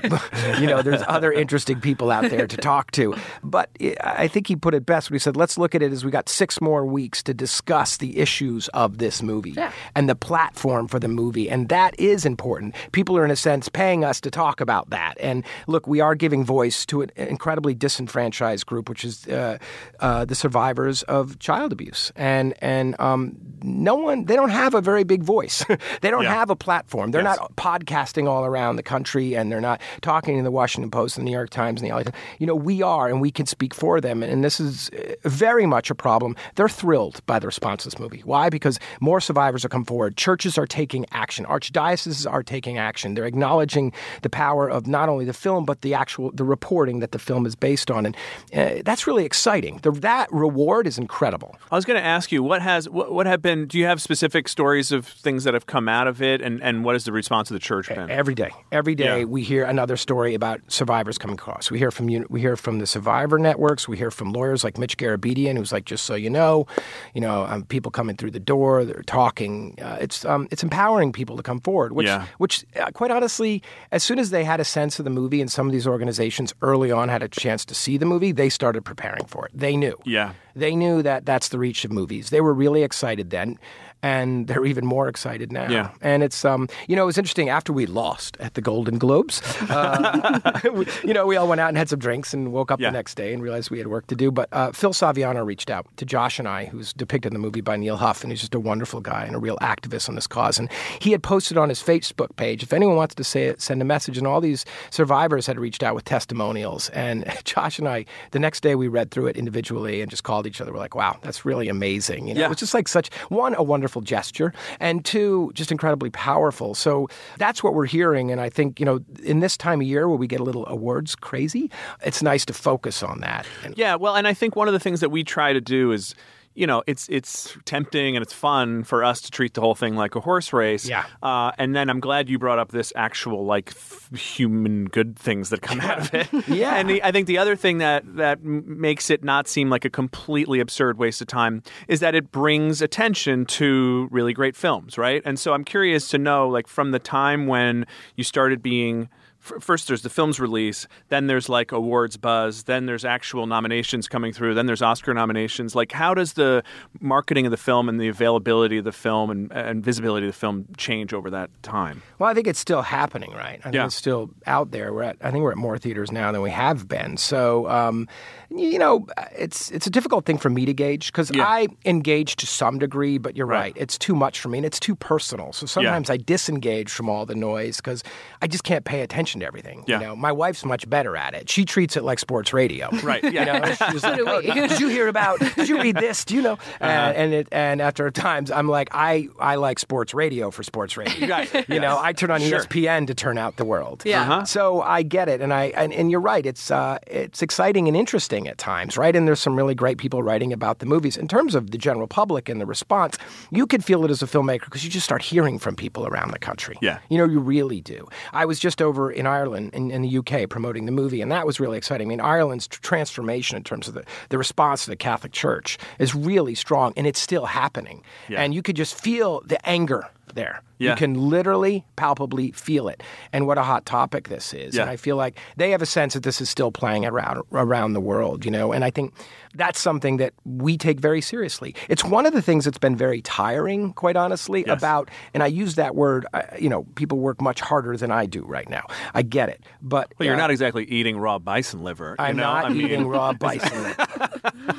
[0.61, 3.15] you know, there's other interesting people out there to talk to.
[3.43, 3.71] But
[4.03, 6.05] I I think he put it best when he said, "Let's look at it as
[6.05, 9.55] we got six more weeks to discuss the issues of this movie
[9.95, 12.75] and the platform for the movie, and that is important.
[12.93, 15.15] People are, in a sense, paying us to talk about that.
[15.21, 19.59] And look, we are giving voice to an incredibly disenfranchised group, which is uh,
[20.01, 24.81] uh, the survivors of child abuse, and and um, no one they don't have a
[24.81, 25.65] very big voice.
[26.03, 26.35] they don't Yeah.
[26.35, 27.11] have a platform.
[27.11, 27.39] They're Yes.
[27.39, 31.27] not podcasting all around the country, and they're not talking in the Washington Post, and
[31.27, 32.17] the New York Times, and the LA Times.
[32.39, 34.23] You know, we are, and we can speak for them.
[34.23, 36.37] And this is uh, very much a problem.
[36.57, 38.23] They're thrilled by the response to this movie.
[38.25, 38.49] Why?
[38.51, 40.17] Because more survivors have come forward.
[40.17, 41.45] Churches are taking action.
[41.47, 43.15] Archdioceses are taking action.
[43.15, 43.93] They're acknowledging
[44.23, 47.47] the power of not only the film but the actual the reporting that the film
[47.47, 48.17] is based on, and
[48.55, 49.79] uh, that's really exciting.
[49.83, 51.54] The, that reward is incredible.
[51.71, 53.67] I was going to ask you what has what, what have been.
[53.67, 56.85] Do you have specific stories of things that have come out of it, and and
[56.85, 58.11] what has the response of the church been?
[58.11, 59.25] Every day, every day Yeah.
[59.25, 61.71] we hear another story about survivors coming across.
[61.71, 63.89] We hear from we hear from the survivor networks.
[63.89, 66.67] We hear from lawyers like Mitch Garabedian, who's like, just so you know,
[67.15, 69.79] you know, um, people coming through the door, they're talking.
[69.83, 71.93] Uh, it's um, it's empowering people to come forward.
[71.93, 72.27] Which, Yeah.
[72.39, 75.51] which, uh, quite honestly, as soon as they had a sense of the movie, and
[75.51, 78.85] some of these organizations early on had a chance to see the movie, they started
[78.85, 79.53] preparing for it.
[79.55, 79.97] They knew.
[80.05, 80.33] Yeah.
[80.57, 82.31] They knew that that's the reach of movies.
[82.31, 83.59] They were really excited then,
[84.05, 85.69] and they're even more excited now.
[85.71, 85.91] Yeah.
[86.03, 89.41] And it's um, you know, it was interesting after we lost at the Golden Globes.
[89.71, 92.81] Uh, we- you know, we all went out and had some drinks and woke up
[92.81, 92.91] Yeah.
[92.91, 94.31] the next day and realized we had work to do.
[94.31, 97.61] But uh, Phil Saviano reached out to Josh and I, who's depicted in the movie
[97.63, 100.27] by Neal Huff, and he's just a wonderful guy and a real activist on this
[100.27, 100.59] cause.
[100.59, 100.69] And
[101.01, 103.85] he had posted on his Facebook page, if anyone wants to say it, send a
[103.85, 104.19] message.
[104.19, 106.91] And all these survivors had reached out with testimonials.
[106.91, 110.47] And Josh and I, the next day, we read through it individually and just called
[110.47, 110.73] each other.
[110.73, 112.29] We're like, wow, that's really amazing.
[112.29, 112.47] You know, Yeah.
[112.47, 116.75] it was just like such one, a wonderful gesture, and two, just incredibly powerful.
[116.75, 118.31] So that's what we're hearing.
[118.31, 120.67] And I think, you know, in this time of year where we get a little
[120.67, 121.71] awards crazy,
[122.03, 123.47] it's nice to focus on that.
[123.77, 126.15] Yeah, well, and I think one of the things that we try to do is,
[126.55, 129.97] you know, it's it's tempting and it's fun for us to treat the whole thing
[129.97, 130.89] like a horse race.
[130.89, 131.05] Yeah.
[131.23, 135.51] Uh, and then I'm glad you brought up this actual like f- human good things
[135.51, 136.29] that come out of it.
[136.55, 136.77] Yeah.
[136.77, 139.91] And the, I think the other thing that that makes it not seem like a
[139.91, 145.23] completely absurd waste of time is that it brings attention to really great films, right?
[145.25, 147.87] And so I'm curious to know, like, from the time when
[148.17, 149.09] you started being
[149.45, 154.33] first there's the film's release, then there's like awards buzz, then there's actual nominations coming
[154.33, 155.75] through, then there's Oscar nominations.
[155.75, 156.63] Like, how does the
[157.01, 160.39] marketing of the film and the availability of the film and, and visibility of the
[160.39, 162.03] film change over that time?
[162.19, 163.59] Well, I think it's still happening, right?
[163.61, 163.87] I think Yeah.
[163.87, 164.93] it's still out there.
[164.93, 167.17] We're at, I think we're at more theaters now than we have been.
[167.17, 168.09] So, um,
[168.57, 172.47] you know, it's it's a difficult thing for me to gauge because I engage to
[172.47, 173.73] some degree, but you're right.
[173.77, 175.53] It's too much for me and it's too personal.
[175.53, 178.03] So sometimes I disengage from all the noise because
[178.43, 179.85] I just can't pay attention to everything.
[179.87, 180.01] Yeah.
[180.01, 181.51] You know, my wife's much better at it.
[181.51, 182.89] She treats it like sports radio.
[183.03, 183.23] Right.
[183.25, 185.41] You know, she's like, "Oh, did you hear about?
[185.41, 186.25] Did you read this?
[186.25, 186.53] Do you know?
[186.53, 186.85] Uh-huh.
[186.85, 190.97] And and, it, and after times, I'm like, I I like sports radio for sports
[190.97, 191.27] radio.
[191.35, 191.69] Right.
[191.69, 192.61] You know, I turn on Sure.
[192.61, 194.03] ESPN to turn out the world.
[194.05, 194.23] Yeah.
[194.23, 194.45] Uh-huh.
[194.45, 196.45] So I get it, and I and, and you're right.
[196.47, 199.15] It's uh, it's exciting and interesting, at times, right?
[199.15, 201.17] And there's some really great people writing about the movies.
[201.17, 203.19] In terms of the general public and the response,
[203.51, 206.33] you could feel it as a filmmaker because you just start hearing from people around
[206.33, 206.77] the country.
[206.81, 206.99] Yeah.
[207.09, 208.09] You know, you really do.
[208.33, 211.47] I was just over in Ireland, in, in the UK, promoting the movie, and that
[211.47, 212.09] was really exciting.
[212.09, 216.15] I mean, Ireland's transformation in terms of the, the response to the Catholic Church is
[216.15, 218.03] really strong, and it's still happening.
[218.29, 218.43] Yeah.
[218.43, 220.63] And you could just feel the anger there.
[220.79, 220.91] Yeah.
[220.91, 223.03] You can literally, palpably feel it.
[223.33, 224.75] And what a hot topic this is.
[224.75, 224.83] Yeah.
[224.83, 227.93] And I feel like they have a sense that this is still playing around around
[227.93, 228.73] the world, you know.
[228.73, 229.15] And I think
[229.55, 231.77] that's something that we take very seriously.
[231.89, 234.77] It's one of the things that's been very tiring, quite honestly, Yes.
[234.79, 235.11] about.
[235.33, 236.27] And I use that word.
[236.35, 238.87] uh, You know, people work much harder than I do right now.
[239.15, 242.17] I get it, but Well, you're uh, not exactly eating raw bison liver.
[242.19, 242.43] you I'm know?
[242.43, 243.95] not I mean- eating raw bison.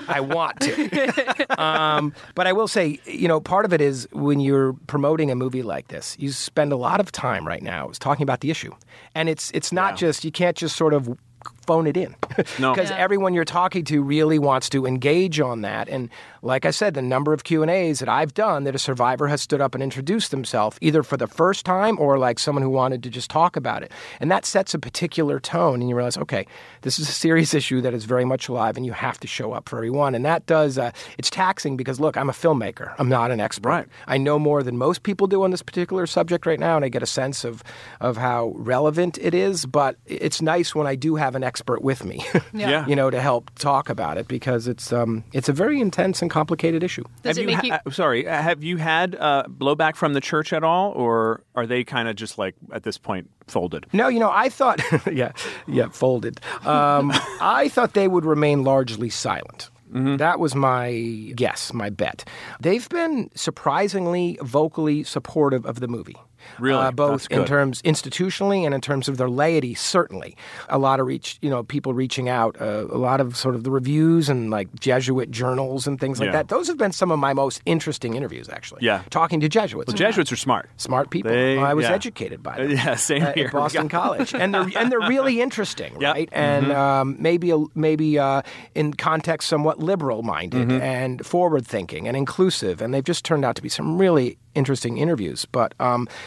[0.10, 1.62] I want to.
[1.64, 5.36] um, but I will say, you know, part of it is when you're promoting a
[5.36, 8.52] movie like this, you spend a lot of time right now is talking about the
[8.52, 8.74] issue,
[9.14, 11.18] and it's it's not just you can't just sort of
[11.66, 12.16] phone it in
[12.60, 12.74] No.
[12.74, 12.98] because Yeah.
[12.98, 16.10] everyone you're talking to really wants to engage on that and
[16.42, 19.62] like i said the number of q&a's that i've done that a survivor has stood
[19.62, 23.10] up and introduced themselves either for the first time or like someone who wanted to
[23.10, 26.46] just talk about it and that sets a particular tone and you realize okay
[26.82, 29.54] this is a serious issue that is very much alive and you have to show
[29.54, 33.10] up for everyone and that does uh, it's taxing because look i'm a filmmaker i'm
[33.10, 33.88] not an expert Right.
[34.08, 36.90] i know more than most people do on this particular subject right now and i
[36.90, 37.64] get a sense of
[38.02, 42.04] of how relevant it is but it's nice when i do have an expert with
[42.06, 42.70] me Yeah.
[42.70, 42.88] Yeah.
[42.88, 46.30] you know to help talk about it because it's um it's a very intense and
[46.32, 50.22] complicated issue have you, ha- uh, sorry, uh, have you had uh, blowback from the
[50.22, 53.86] church at all, or are they kind of just like at this point folded?
[53.94, 54.80] No, you know, I thought,
[55.12, 55.32] yeah,
[55.68, 56.40] yeah, folded.
[56.66, 59.70] Um, I thought they would remain largely silent.
[59.92, 60.18] Mm-hmm.
[60.18, 62.26] That was my guess, my bet.
[62.60, 66.18] They've been surprisingly vocally supportive of the movie.
[66.60, 66.84] Really?
[66.86, 69.74] uh, both in terms institutionally and in terms of their laity.
[69.74, 70.36] Certainly,
[70.70, 72.56] a lot of reach, you know, people reaching out.
[72.62, 76.28] Uh, a lot of sort of the reviews and like Jesuit journals and things like
[76.28, 76.34] Yeah.
[76.34, 76.48] that.
[76.50, 78.80] Those have been some of my most interesting interviews, actually.
[78.84, 79.02] Yeah.
[79.10, 79.88] talking to Jesuits.
[79.88, 80.70] Well, Jesuits are smart.
[80.78, 81.32] Smart people.
[81.32, 81.94] They- I was yeah.
[81.94, 82.68] educated by them.
[82.72, 83.48] Uh, yeah, same at- here.
[83.48, 86.14] At Boston College, and they're and they're really interesting, Yep.
[86.16, 86.30] right?
[86.32, 86.76] And Mhm.
[86.76, 88.42] um, maybe a, maybe uh,
[88.74, 90.82] in context somewhat liberal minded Mhm.
[90.82, 94.98] and forward thinking and inclusive, and they've just turned out to be some really interesting
[94.98, 95.46] interviews.
[95.52, 96.08] But um,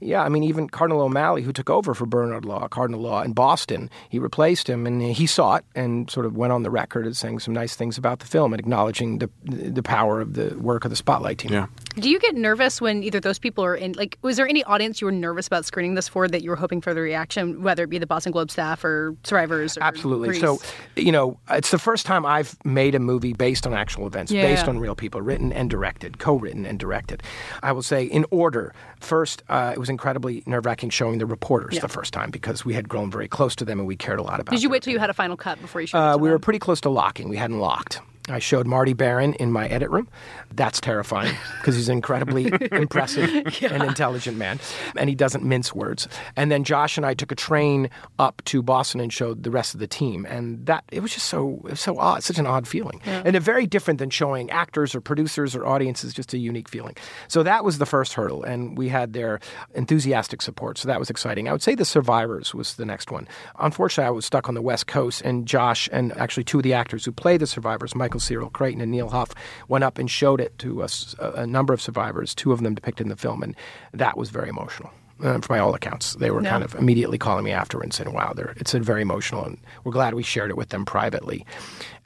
[0.00, 3.32] yeah, I mean, even Cardinal O'Malley, who took over for Bernard Law, Cardinal Law in
[3.32, 7.06] Boston, he replaced him, and he saw it and sort of went on the record
[7.06, 10.56] as saying some nice things about the film and acknowledging the the power of the
[10.58, 11.52] work of the Spotlight team.
[11.52, 11.66] Yeah.
[11.96, 13.92] Do you get nervous when either those people are in?
[13.92, 16.56] Like, was there any audience you were nervous about screening this for that you were
[16.56, 19.76] hoping for the reaction, whether it be the Boston Globe staff or survivors?
[19.76, 20.28] Or Absolutely.
[20.28, 20.40] Grease?
[20.40, 20.60] So,
[20.96, 24.42] you know, it's the first time I've made a movie based on actual events, Yeah.
[24.42, 27.22] based on real people, written and directed, co-written and directed.
[27.62, 28.72] I will say, in order.
[29.00, 31.80] First, uh, it was incredibly nerve-wracking showing the reporters Yeah.
[31.80, 34.22] the first time because we had grown very close to them and we cared a
[34.22, 34.52] lot about.
[34.52, 34.56] It.
[34.56, 36.32] Did you wait till you had a final cut before you showed Uh, we them?
[36.32, 37.28] were pretty close to locking.
[37.28, 38.00] We hadn't locked.
[38.30, 40.08] I showed Marty Baron in my edit room.
[40.52, 43.28] That's terrifying because he's an incredibly impressive
[43.62, 44.58] and intelligent man,
[44.96, 46.08] and he doesn't mince words.
[46.36, 49.74] And then Josh and I took a train up to Boston and showed the rest
[49.74, 52.66] of the team, and that it was just so was so odd, such an odd
[52.66, 53.22] feeling, Yeah.
[53.24, 56.12] and a very different than showing actors or producers or audiences.
[56.14, 56.96] Just a unique feeling.
[57.28, 59.40] So that was the first hurdle, and we had their
[59.74, 60.78] enthusiastic support.
[60.78, 61.48] So that was exciting.
[61.48, 63.26] I would say the survivors was the next one.
[63.58, 66.74] Unfortunately, I was stuck on the West Coast, and Josh and actually two of the
[66.74, 69.30] actors who play the survivors, Michael Cyril Creighton and Neal Huff,
[69.68, 70.88] went up and showed it to a,
[71.34, 73.56] a number of survivors, two of them depicted in the film, and
[73.92, 74.90] that was very emotional.
[75.22, 76.48] Uh, from all accounts, they were Yeah.
[76.48, 79.92] kind of immediately calling me after and saying, "Wow, it's a very emotional," and we're
[79.92, 81.44] glad we shared it with them privately.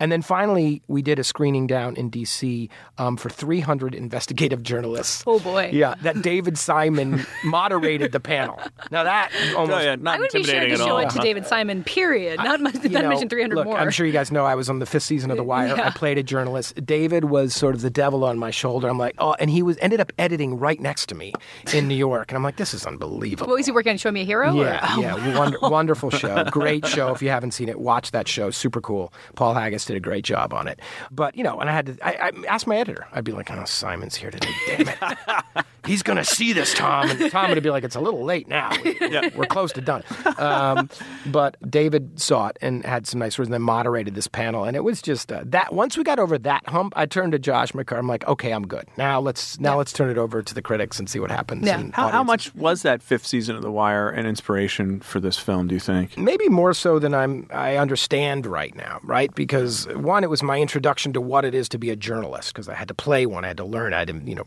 [0.00, 2.70] And then finally, we did a screening down in D.C.
[2.98, 5.24] Um, for 300 investigative journalists.
[5.26, 5.70] Oh boy!
[5.72, 8.60] Yeah, that David Simon moderated the panel.
[8.90, 11.46] Now that almost Oh, yeah, not I would be sure to show it to David
[11.46, 11.84] Simon.
[11.84, 12.38] Period.
[12.38, 13.78] Not, not you know, mention 300 look, more.
[13.78, 15.68] I'm sure you guys know I was on the fifth season of The Wire.
[15.68, 15.86] Yeah.
[15.86, 16.84] I played a journalist.
[16.84, 18.88] David was sort of the devil on my shoulder.
[18.88, 21.32] I'm like, oh, and he was ended up editing right next to me
[21.72, 23.48] in New York, and I'm like, this is unbelievable.
[23.48, 23.98] What was he working on?
[23.98, 24.54] Show Me a Hero?
[24.54, 25.00] Yeah, or?
[25.00, 27.12] yeah, wonder, wonderful show, great show.
[27.12, 28.50] If you haven't seen it, watch that show.
[28.50, 29.12] Super cool.
[29.34, 30.80] Paul Haggis did a great job on it.
[31.10, 31.98] But you know, and I had to.
[32.06, 33.06] I, I asked my editor.
[33.12, 34.50] I'd be like, "Oh, Simon's here today.
[34.66, 38.24] Damn it, he's gonna see this, Tom." And Tom would be like, "It's a little
[38.24, 38.70] late now.
[38.84, 40.02] We- We're close to done."
[40.38, 40.88] Um,
[41.26, 44.76] but David saw it and had some nice words, and then moderated this panel, and
[44.76, 45.72] it was just uh, that.
[45.74, 47.98] Once we got over that hump, I turned to Josh McCarr.
[47.98, 48.86] I'm like, "Okay, I'm good.
[48.96, 51.94] Now let's now let's turn it over to the critics and see what happens." and
[51.94, 55.68] How, how much was that fifth season of The Wire an inspiration for this film?
[55.68, 56.16] Do you think?
[56.18, 59.34] maybe more so than I'm I understand right now, right?
[59.34, 62.68] Because one, it was my introduction to what it is to be a journalist because
[62.68, 64.46] I had to play one, I had to learn, I had to you know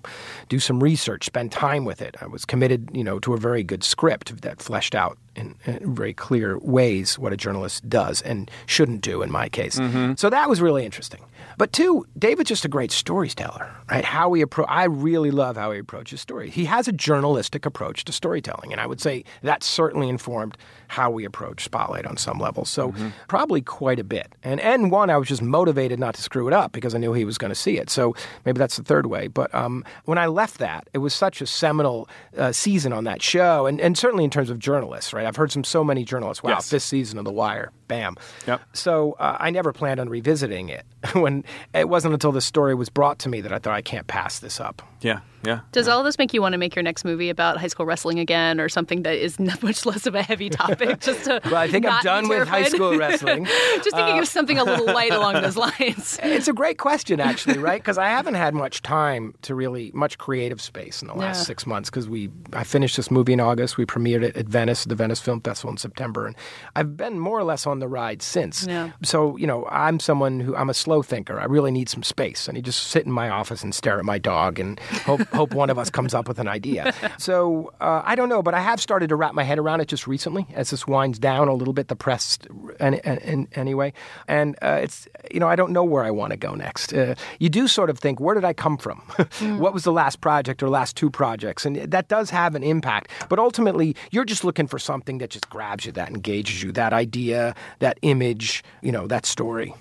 [0.50, 2.16] do some research, spend time with it.
[2.22, 5.94] I was committed, you know, to a very good script that fleshed out in, in
[5.96, 9.78] very clear ways what a journalist does and shouldn't do in my case.
[9.78, 10.14] Mm-hmm.
[10.16, 11.22] So that was really interesting.
[11.58, 14.06] But two, David's just a great storyteller, right?
[14.06, 16.50] How he approach, I really love how he approaches story.
[16.52, 20.56] He has a journalistic approach to storytelling, and I would say that certainly informed
[20.88, 22.64] how we approach Spotlight on some level.
[22.66, 23.10] So Mm-hmm.
[23.28, 24.34] probably quite a bit.
[24.44, 27.14] And and one, I was just motivated not to screw it up because I knew
[27.14, 27.90] he was going to see it.
[27.90, 28.16] So
[28.46, 29.28] maybe that's the third way.
[29.28, 32.08] But um, when I left that, it was such a seminal
[32.38, 35.26] uh, season on that show, and and certainly in terms of journalists, right?
[35.26, 36.44] I've heard from so many journalists.
[36.44, 36.70] Wow, Yes.
[36.70, 38.16] fifth season of The Wire, bam.
[38.48, 38.62] Yep.
[38.74, 40.86] So uh, I never planned on revisiting it.
[41.14, 41.44] when
[41.76, 44.40] it wasn't until the story was brought to me that I thought I can't pass
[44.40, 44.82] this up.
[45.02, 45.60] Yeah, yeah.
[45.72, 48.18] Does all this make you want to make your next movie about high school wrestling
[48.20, 51.00] again, or something that is not much less of a heavy topic?
[51.02, 53.46] Just to Well, I think I'm done with high school wrestling.
[53.46, 56.20] Just thinking Uh, of something a little light along those lines.
[56.24, 57.80] It's a great question, actually, right?
[57.80, 61.44] Because I haven't had much time to really much creative space in the last Yeah.
[61.44, 61.92] six months.
[61.92, 63.78] Because we, I finished this movie in August.
[63.78, 66.36] We premiered it at Venice, the Venice Film Festival in September, and
[66.76, 68.66] I've been more or less on the ride since.
[68.68, 68.92] Yeah.
[69.04, 71.40] So you know, I'm someone who I'm a slow thinker.
[71.40, 72.50] I really need some space.
[72.50, 75.22] I need to just sit in my office and stare at my dog and hope
[75.34, 76.94] hope one of us comes up with an idea.
[77.18, 79.88] So uh, I don't know, but I have started to wrap my head around it
[79.88, 81.88] just recently as this winds down a little bit.
[81.88, 82.38] The press,
[82.80, 83.94] and, and, and anyway,
[84.28, 86.94] and uh, it's you know I don't know where I want to go next.
[86.94, 89.00] Uh, you do sort of think, where did I come from?
[89.60, 91.66] what was the last project or last two projects?
[91.66, 93.12] And that does have an impact.
[93.30, 96.94] But ultimately, you're just looking for something that just grabs you, that engages you, that
[96.94, 99.74] idea, that image, you know, that story.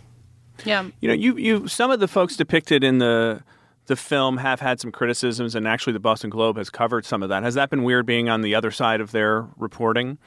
[0.65, 0.89] Yeah.
[1.01, 3.43] You know, you you some of the folks depicted in the
[3.87, 7.29] the film have had some criticisms, and actually, the Boston Globe has covered some of
[7.29, 7.45] that.
[7.45, 10.19] Has that been weird being on the other side of their reporting?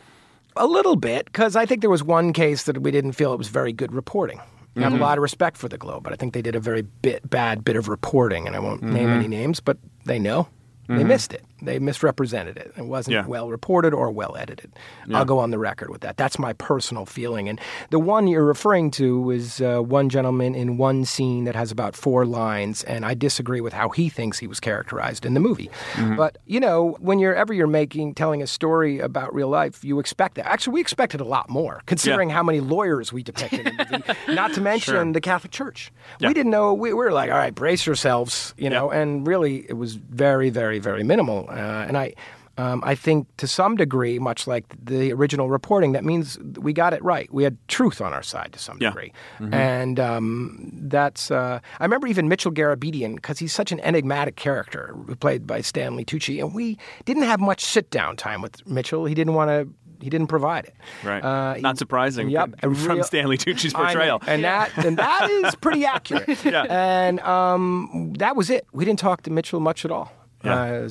[0.55, 3.37] A little bit, because I think there was one case that we didn't feel it
[3.37, 4.39] was very good reporting.
[4.77, 6.59] I have a lot of respect for the Globe, but I think they did a
[6.61, 9.17] very bit, bad bit of reporting, and I won't name Mhm.
[9.17, 10.47] any names, but they know.
[10.87, 11.07] They Mhm.
[11.07, 11.43] missed it.
[11.61, 12.73] They misrepresented it.
[12.77, 13.25] It wasn't Yeah.
[13.25, 14.71] well reported or well edited.
[15.07, 15.17] Yeah.
[15.19, 16.17] I'll go on the record with that.
[16.17, 17.49] That's my personal feeling.
[17.49, 21.71] And the one you're referring to is uh, one gentleman in one scene that has
[21.71, 25.39] about four lines, and I disagree with how he thinks he was characterized in the
[25.39, 25.69] movie.
[25.93, 26.15] Mhm.
[26.17, 29.99] But you know, when you're ever you're making telling a story about real life, you
[29.99, 30.45] expect that.
[30.47, 34.19] Actually, we expected a lot more, considering how many lawyers we depicted in the movie.
[34.35, 35.11] Not to mention Sure.
[35.13, 35.91] the Catholic Church.
[36.19, 36.27] Yeah.
[36.29, 36.73] We didn't know.
[36.73, 38.89] We, we were like, all right, brace yourselves, you know.
[38.91, 41.48] And really, it was very, very, very minimal.
[41.49, 42.13] Uh, and I.
[42.57, 46.93] Um, I think to some degree, much like the original reporting, that means we got
[46.93, 47.33] it right.
[47.33, 48.89] We had truth on our side to some Yeah.
[48.89, 49.53] degree, Mhm.
[49.53, 51.31] and um, that's.
[51.31, 56.03] Uh, I remember even Mitchell Garabedian because he's such an enigmatic character, played by Stanley
[56.03, 59.05] Tucci, and we didn't have much sit down time with Mitchell.
[59.05, 59.69] He didn't want to.
[60.03, 60.75] He didn't provide it.
[61.01, 61.23] Right.
[61.23, 62.29] Uh, Not surprising.
[62.29, 64.21] Yep, From real- Stanley Tucci's portrayal.
[64.27, 66.27] and that and that is pretty accurate.
[66.43, 66.63] Yeah.
[66.69, 68.65] And um, that was it.
[68.73, 70.11] We didn't talk to Mitchell much at all,
[70.43, 70.55] Yeah.
[70.55, 70.89] Uh,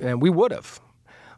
[0.00, 0.80] and we would have.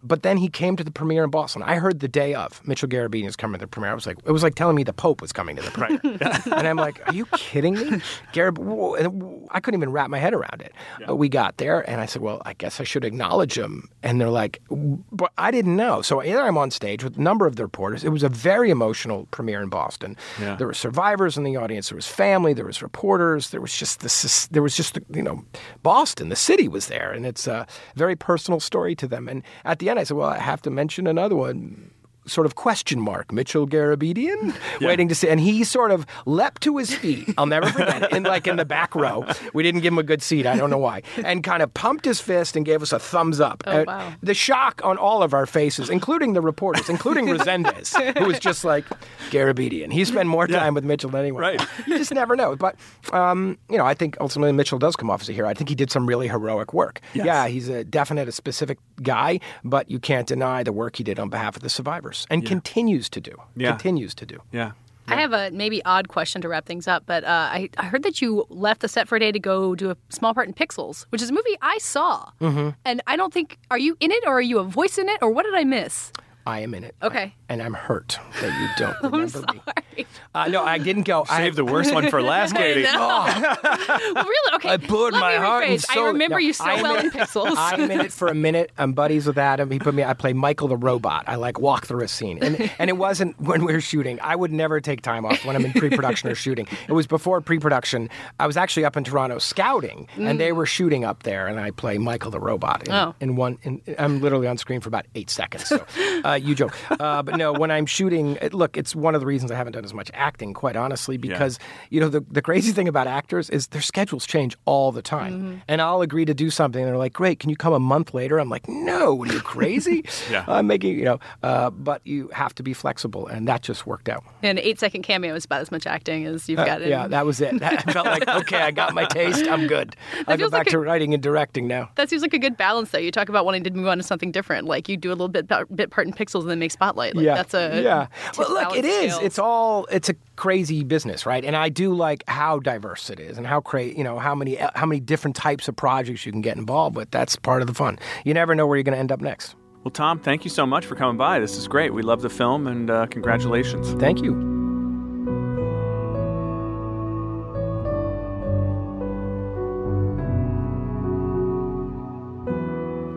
[0.05, 1.63] But then he came to the premiere in Boston.
[1.63, 3.91] I heard the day of Mitchell Garabedian is coming to the premiere.
[3.91, 6.01] I was like, it was like telling me the Pope was coming to the premiere,
[6.59, 8.03] and I'm like, are you kidding me?
[8.35, 10.75] Garab- I couldn't even wrap my head around it.
[11.07, 13.89] But we got there, and I said, well, I guess I should acknowledge him.
[14.03, 16.03] And they're like, but I didn't know.
[16.03, 18.05] So here I'm on stage with a number of the reporters.
[18.05, 20.17] It was a very emotional premiere in Boston.
[20.41, 20.57] Yeah.
[20.57, 21.89] There were survivors in the audience.
[21.89, 22.53] There was family.
[22.53, 23.51] There was reporters.
[23.51, 24.47] There was just this.
[24.49, 25.45] There was just you know,
[25.83, 26.29] Boston.
[26.29, 29.29] The city was there, and it's a very personal story to them.
[29.29, 31.91] And at the end, I said, "Well, I have to mention another one."
[32.27, 36.79] Sort of question mark, Mitchell Garabedian, waiting to see, and he sort of leapt to
[36.79, 37.29] his feet.
[37.37, 38.13] I'll never forget it.
[38.13, 40.47] In like in the back row, we didn't give him a good seat.
[40.47, 43.41] I don't know why, and kind of pumped his fist and gave us a thumbs
[43.43, 43.63] up.
[43.67, 44.13] Oh, Uh, wow.
[44.23, 48.65] The shock on all of our faces, including the reporters, including Rezendes, who was just
[48.65, 48.87] like
[49.31, 49.93] Garabedian.
[49.93, 51.43] He spent more time with Mitchell than anyone.
[51.43, 51.61] Right.
[51.87, 52.57] You just never know.
[52.57, 52.77] But
[53.13, 55.47] um, you know, I think ultimately Mitchell does come off as a hero.
[55.47, 57.01] I think he did some really heroic work.
[57.13, 57.27] Yes.
[57.27, 61.19] Yeah, he's a definite, a specific guy, but you can't deny the work he did
[61.19, 62.49] on behalf of the survivors and Yeah.
[62.49, 63.37] continues to do.
[63.57, 63.71] Yeah.
[63.71, 64.39] Continues to do.
[64.53, 64.73] Yeah.
[65.07, 68.05] I have a maybe odd question to wrap things up, but uh, I, I heard
[68.05, 70.55] that you left the set for a day to go do a small part in
[70.55, 72.31] Pixels, which is a movie I saw.
[72.41, 72.71] Mm-hmm.
[72.87, 75.19] And I don't think, are you in it or are you a voice in it
[75.21, 76.11] or what did I miss?
[76.47, 76.95] I am in it.
[77.03, 77.35] Okay.
[77.49, 79.61] And I'm hurt that you don't remember I'm remember me.
[79.65, 80.07] sorry.
[80.35, 81.25] Uh, no, I didn't go.
[81.29, 82.85] I, Save the worst one for last, Katie.
[82.87, 84.15] I know.
[84.15, 84.55] well, really?
[84.57, 84.69] Okay.
[84.69, 85.87] I poured Let my me heart and rephrase.
[85.95, 86.05] soul.
[86.05, 87.13] I remember No, you so I'm well in it.
[87.13, 87.55] Pixels.
[87.57, 88.73] I'm in it for a minute.
[88.77, 89.71] I'm buddies with Adam.
[89.71, 90.03] He put me.
[90.05, 91.25] I play Michael the robot.
[91.29, 94.19] I like walk through a scene, and and it wasn't when we were shooting.
[94.21, 96.67] I would never take time off when I'm in pre-production or shooting.
[96.89, 98.11] It was before pre-production.
[98.41, 101.71] I was actually up in Toronto scouting, and they were shooting up there, and I
[101.71, 102.87] play Michael the robot.
[102.89, 103.15] In, Oh.
[103.21, 103.59] in one.
[103.63, 105.67] In, I'm literally on screen for about eight seconds.
[105.67, 105.85] So,
[106.25, 106.77] uh, Uh, you joke.
[107.01, 109.73] Uh, but no, when I'm shooting, it- look, it's one of the reasons I haven't
[109.75, 111.59] done as much acting, quite honestly, because,
[111.91, 115.33] you know, the, the crazy thing about actors is their schedules change all the time.
[115.33, 115.57] Mm-hmm.
[115.69, 116.81] And I'll agree to do something.
[116.83, 118.39] And they're like, great, can you come a month later?
[118.39, 120.05] I'm like, no, are you crazy?
[120.31, 120.45] Yeah.
[120.49, 123.27] I'm making, you know, uh, but you have to be flexible.
[123.27, 124.25] And that just worked out.
[124.43, 126.89] An eight second cameo is about as much acting as you've Uh, got in.
[126.89, 127.63] yeah, that was it.
[127.63, 129.47] I felt like, okay, I got my taste.
[129.47, 129.95] I'm good.
[130.27, 131.91] I'll go back like a- to writing and directing now.
[131.97, 132.99] That seems like a good balance, though.
[132.99, 135.29] You talk about wanting to move on to something different, like you do a little
[135.29, 137.15] bit bit part in Pixels and then make Spotlight.
[137.15, 138.07] Like, yeah, that's a yeah.
[138.33, 139.13] tip Well, look, it is.
[139.13, 139.23] scales.
[139.23, 139.87] It's all.
[139.91, 141.45] It's a crazy business, right?
[141.45, 144.57] And I do like how diverse it is, and how cra- you know how many
[144.75, 147.11] how many different types of projects you can get involved with.
[147.11, 147.99] That's part of the fun.
[148.25, 149.57] You never know where you're going to end up next.
[149.83, 151.39] Well, Tom, thank you so much for coming by.
[151.41, 151.93] This is great.
[151.93, 153.93] We love the film, and uh, congratulations.
[154.01, 154.54] Thank you.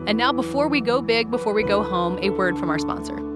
[0.08, 3.27] And now, before we go big, before we go home, a word from our sponsor.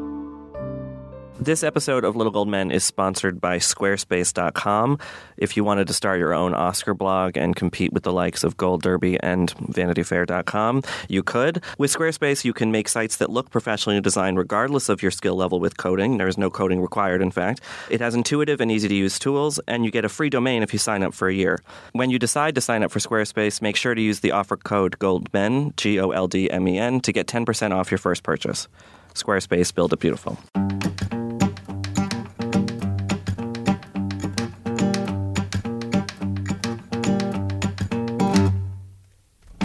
[1.44, 5.00] This episode of Little Gold Men is sponsored by Squarespace.com.
[5.36, 8.56] If you wanted to start your own Oscar blog and compete with the likes of
[8.56, 11.64] Gold Derby and VanityFair.com, you could.
[11.78, 15.58] With Squarespace, you can make sites that look professionally designed regardless of your skill level
[15.58, 16.16] with coding.
[16.18, 17.60] There is no coding required, in fact.
[17.90, 20.72] It has intuitive and easy to use tools, and you get a free domain if
[20.72, 21.60] you sign up for a year.
[21.90, 24.96] When you decide to sign up for Squarespace, make sure to use the offer code
[25.00, 28.68] GOLDMEN, G O L D M E N, to get 10% off your first purchase.
[29.14, 30.38] Squarespace, build it beautiful.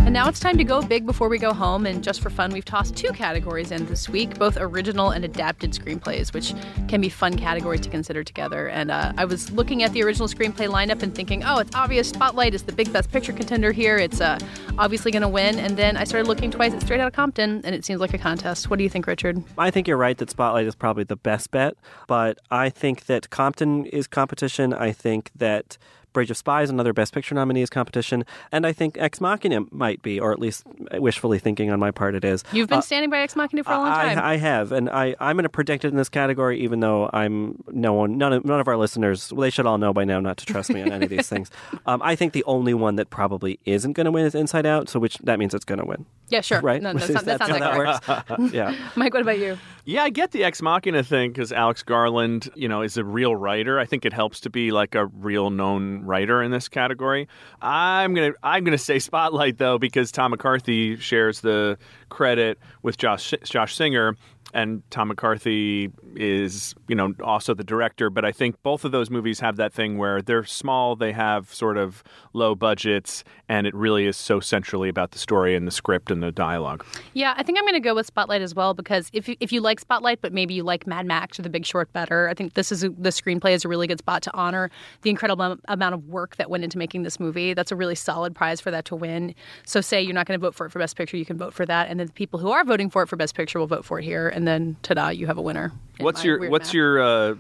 [0.08, 1.86] And now it's time to go big before we go home.
[1.86, 5.74] And just for fun, we've tossed two categories in this week, both original and adapted
[5.74, 6.54] screenplays, which
[6.88, 8.70] can be fun categories to consider together.
[8.70, 12.08] And uh, I was looking at the original screenplay lineup and thinking, oh, it's obvious
[12.08, 13.98] Spotlight is the big Best Picture contender here.
[13.98, 14.40] It's uh,
[14.78, 15.60] obviously going to win.
[15.60, 18.18] And then I started looking twice at Straight Outta Compton, and it seems like a
[18.18, 18.70] contest.
[18.70, 19.44] What do you think, Richard?
[19.58, 21.76] I think you're right that Spotlight is probably the best bet,
[22.08, 24.74] but I think that Compton is competition.
[24.74, 25.78] I think that
[26.18, 30.20] Bridge of Spies, another Best Picture nominees competition, and I think Ex Machina might be,
[30.20, 30.64] or at least
[30.94, 32.44] wishfully thinking on my part, it is.
[32.52, 34.18] You've been Uh, standing by Ex Machina for a long time.
[34.18, 37.08] I, I have, and I, I'm going to predict it in this category, even though
[37.14, 40.06] I'm no one, none of, none of our listeners, well, they should all know by
[40.06, 41.52] now not to trust me on any of these things.
[41.86, 44.90] Um, I think the only one that probably isn't going to win is Inside Out,
[44.90, 46.08] so which that means it's going to win.
[46.30, 46.62] Yeah, sure.
[46.62, 46.82] Right?
[46.82, 48.54] No, that's Is not, that that sounds how like that it works?
[48.54, 48.76] yeah.
[48.96, 49.58] Mike, what about you?
[49.86, 53.36] Yeah, I get the ex machina thing because Alex Garland, you know, is a real
[53.36, 53.80] writer.
[53.80, 57.28] I think it helps to be like a real known writer in this category.
[57.62, 61.78] I'm gonna I'm gonna say Spotlight though because Tom McCarthy shares the
[62.10, 64.16] credit with Josh Josh Singer.
[64.58, 68.10] And Tom McCarthy is, you know, also the director.
[68.10, 71.54] But I think both of those movies have that thing where they're small, they have
[71.54, 72.04] sort of
[72.34, 76.24] low budgets, and it really is so centrally about the story and the script and
[76.24, 76.84] the dialogue.
[77.14, 79.52] Yeah, I think I'm going to go with Spotlight as well because if you, if
[79.52, 82.34] you like Spotlight, but maybe you like Mad Max or The Big Short better, I
[82.34, 84.72] think this is a, the screenplay is a really good spot to honor
[85.04, 87.54] the incredible amount of work that went into making this movie.
[87.54, 89.36] That's a really solid prize for that to win.
[89.68, 91.54] So, say you're not going to vote for it for Best Picture, you can vote
[91.54, 93.68] for that, and then the people who are voting for it for Best Picture will
[93.68, 95.72] vote for it here, and then ta-da, you have a winner.
[96.00, 97.36] What's your What's your uh,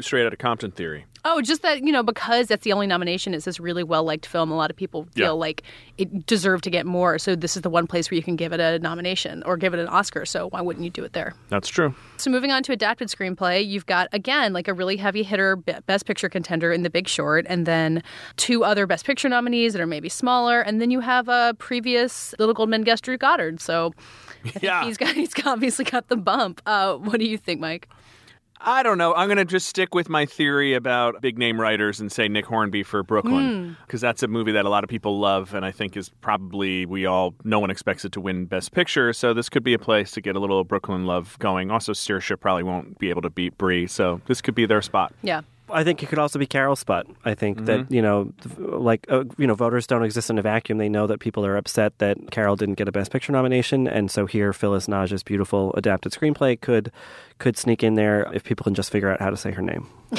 [0.00, 1.06] straight out of Compton theory?
[1.24, 4.26] Oh, just that, you know, because that's the only nomination, it's this really well liked
[4.26, 4.50] film.
[4.50, 5.30] A lot of people feel Yeah.
[5.30, 5.62] like
[5.96, 7.16] it deserved to get more.
[7.16, 9.72] So this is the one place where you can give it a nomination or give
[9.72, 10.26] it an Oscar.
[10.26, 11.34] So why wouldn't you do it there?
[11.48, 11.94] That's true.
[12.16, 16.06] So moving on to adapted screenplay, you've got again like a really heavy hitter best
[16.06, 18.02] picture contender in The Big Short and then
[18.36, 22.34] two other best picture nominees that are maybe smaller and then you have a previous
[22.40, 23.60] Little Gold Men guest Drew Goddard.
[23.60, 23.94] So
[24.44, 24.84] I think Yeah.
[24.84, 26.60] he's got he's obviously got the bump.
[26.66, 27.88] Uh, what do you think, Mike?
[28.64, 29.12] I don't know.
[29.14, 32.46] I'm going to just stick with my theory about big name writers and say Nick
[32.46, 33.06] Hornby for Hmm.
[33.06, 36.10] Brooklyn because that's a movie that a lot of people love and I think is
[36.20, 39.12] probably we all no one expects it to win Best Picture.
[39.12, 41.72] So this could be a place to get a little Brooklyn love going.
[41.72, 45.12] Also, Saoirse probably won't be able to beat Brie, so this could be their spot.
[45.22, 45.40] Yeah.
[45.72, 47.06] I think it could also be Carol's spot.
[47.24, 47.66] I think Mm-hmm.
[47.66, 50.78] that you know, like uh, you know, voters don't exist in a vacuum.
[50.78, 54.10] They know that people are upset that Carol didn't get a Best Picture nomination, and
[54.10, 56.90] so here, Phyllis Nagy's beautiful adapted screenplay could
[57.38, 59.86] could sneak in there if people can just figure out how to say her name.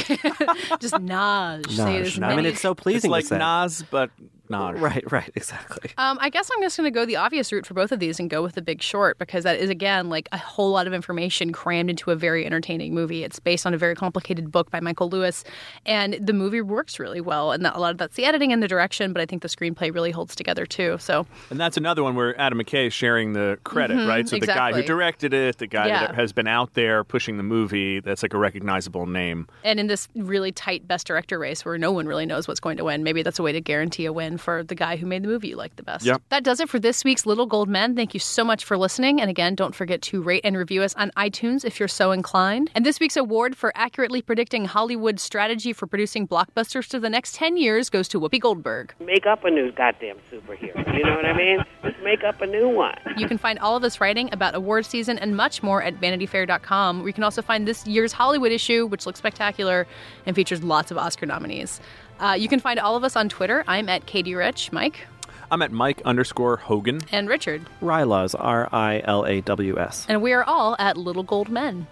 [0.79, 1.69] Just Naj.
[1.71, 2.23] Say it as Naj.
[2.23, 2.97] I mean, it's so pleasing.
[2.97, 3.37] It's to like say.
[3.37, 4.09] Nas, but
[4.53, 5.91] Right, right, exactly.
[5.97, 8.19] Um, I guess I'm just going to go the obvious route for both of these
[8.19, 10.93] and go with The Big Short because that is, again, like a whole lot of
[10.93, 13.23] information crammed into a very entertaining movie.
[13.23, 15.43] It's based on a very complicated book by Michael Lewis,
[15.85, 17.51] and the movie works really well.
[17.51, 19.93] And a lot of that's the editing and the direction, but I think the screenplay
[19.93, 20.97] really holds together too.
[20.99, 24.27] So, And that's another one where Adam McKay is sharing the credit, Mhm, right?
[24.27, 26.07] So the guy who directed it, the guy Yeah.
[26.07, 29.47] that has been out there pushing the movie, that's like a recognizable name.
[29.63, 32.77] and in this really tight Best Director race where no one really knows what's going
[32.77, 35.23] to win, maybe that's a way to guarantee a win for the guy who made
[35.23, 36.05] the movie you like the best.
[36.05, 36.21] Yep.
[36.29, 37.95] That does it for this week's Little Gold Men.
[37.95, 39.21] Thank you so much for listening.
[39.21, 42.69] And again, don't forget to rate and review us on iTunes if you're so inclined.
[42.75, 47.35] And this week's award for accurately predicting Hollywood's strategy for producing blockbusters for the next
[47.35, 48.93] 10 years goes to Whoopi Goldberg.
[48.99, 50.93] Make up a new goddamn superhero.
[50.95, 51.63] You know what I mean?
[51.83, 52.97] Just make up a new one.
[53.17, 56.99] You can find all of this writing about award season and much more at vanityfair.com,
[56.99, 59.87] where you can also find this year's Hollywood issue, which looks spectacular
[60.25, 61.79] and features lots of Oscar nominees.
[62.23, 63.65] Uh, you can find all of us on Twitter.
[63.67, 64.71] I'm at Katie Rich.
[64.71, 65.07] Mike?
[65.51, 67.01] I'm at Mike underscore Hogan.
[67.11, 67.67] And Richard.
[67.81, 70.05] Rylaws, R I L A W S.
[70.07, 71.85] And we are all at Little Gold Men.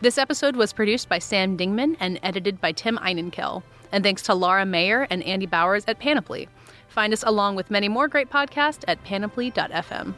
[0.00, 3.62] This episode was produced by Sam Dingman and edited by Tim Einenkel.
[3.92, 6.48] And thanks to Laura Mayer and Andy Bowers at Panoply.
[6.88, 10.14] Find us along with many more great podcasts at panoply.fm.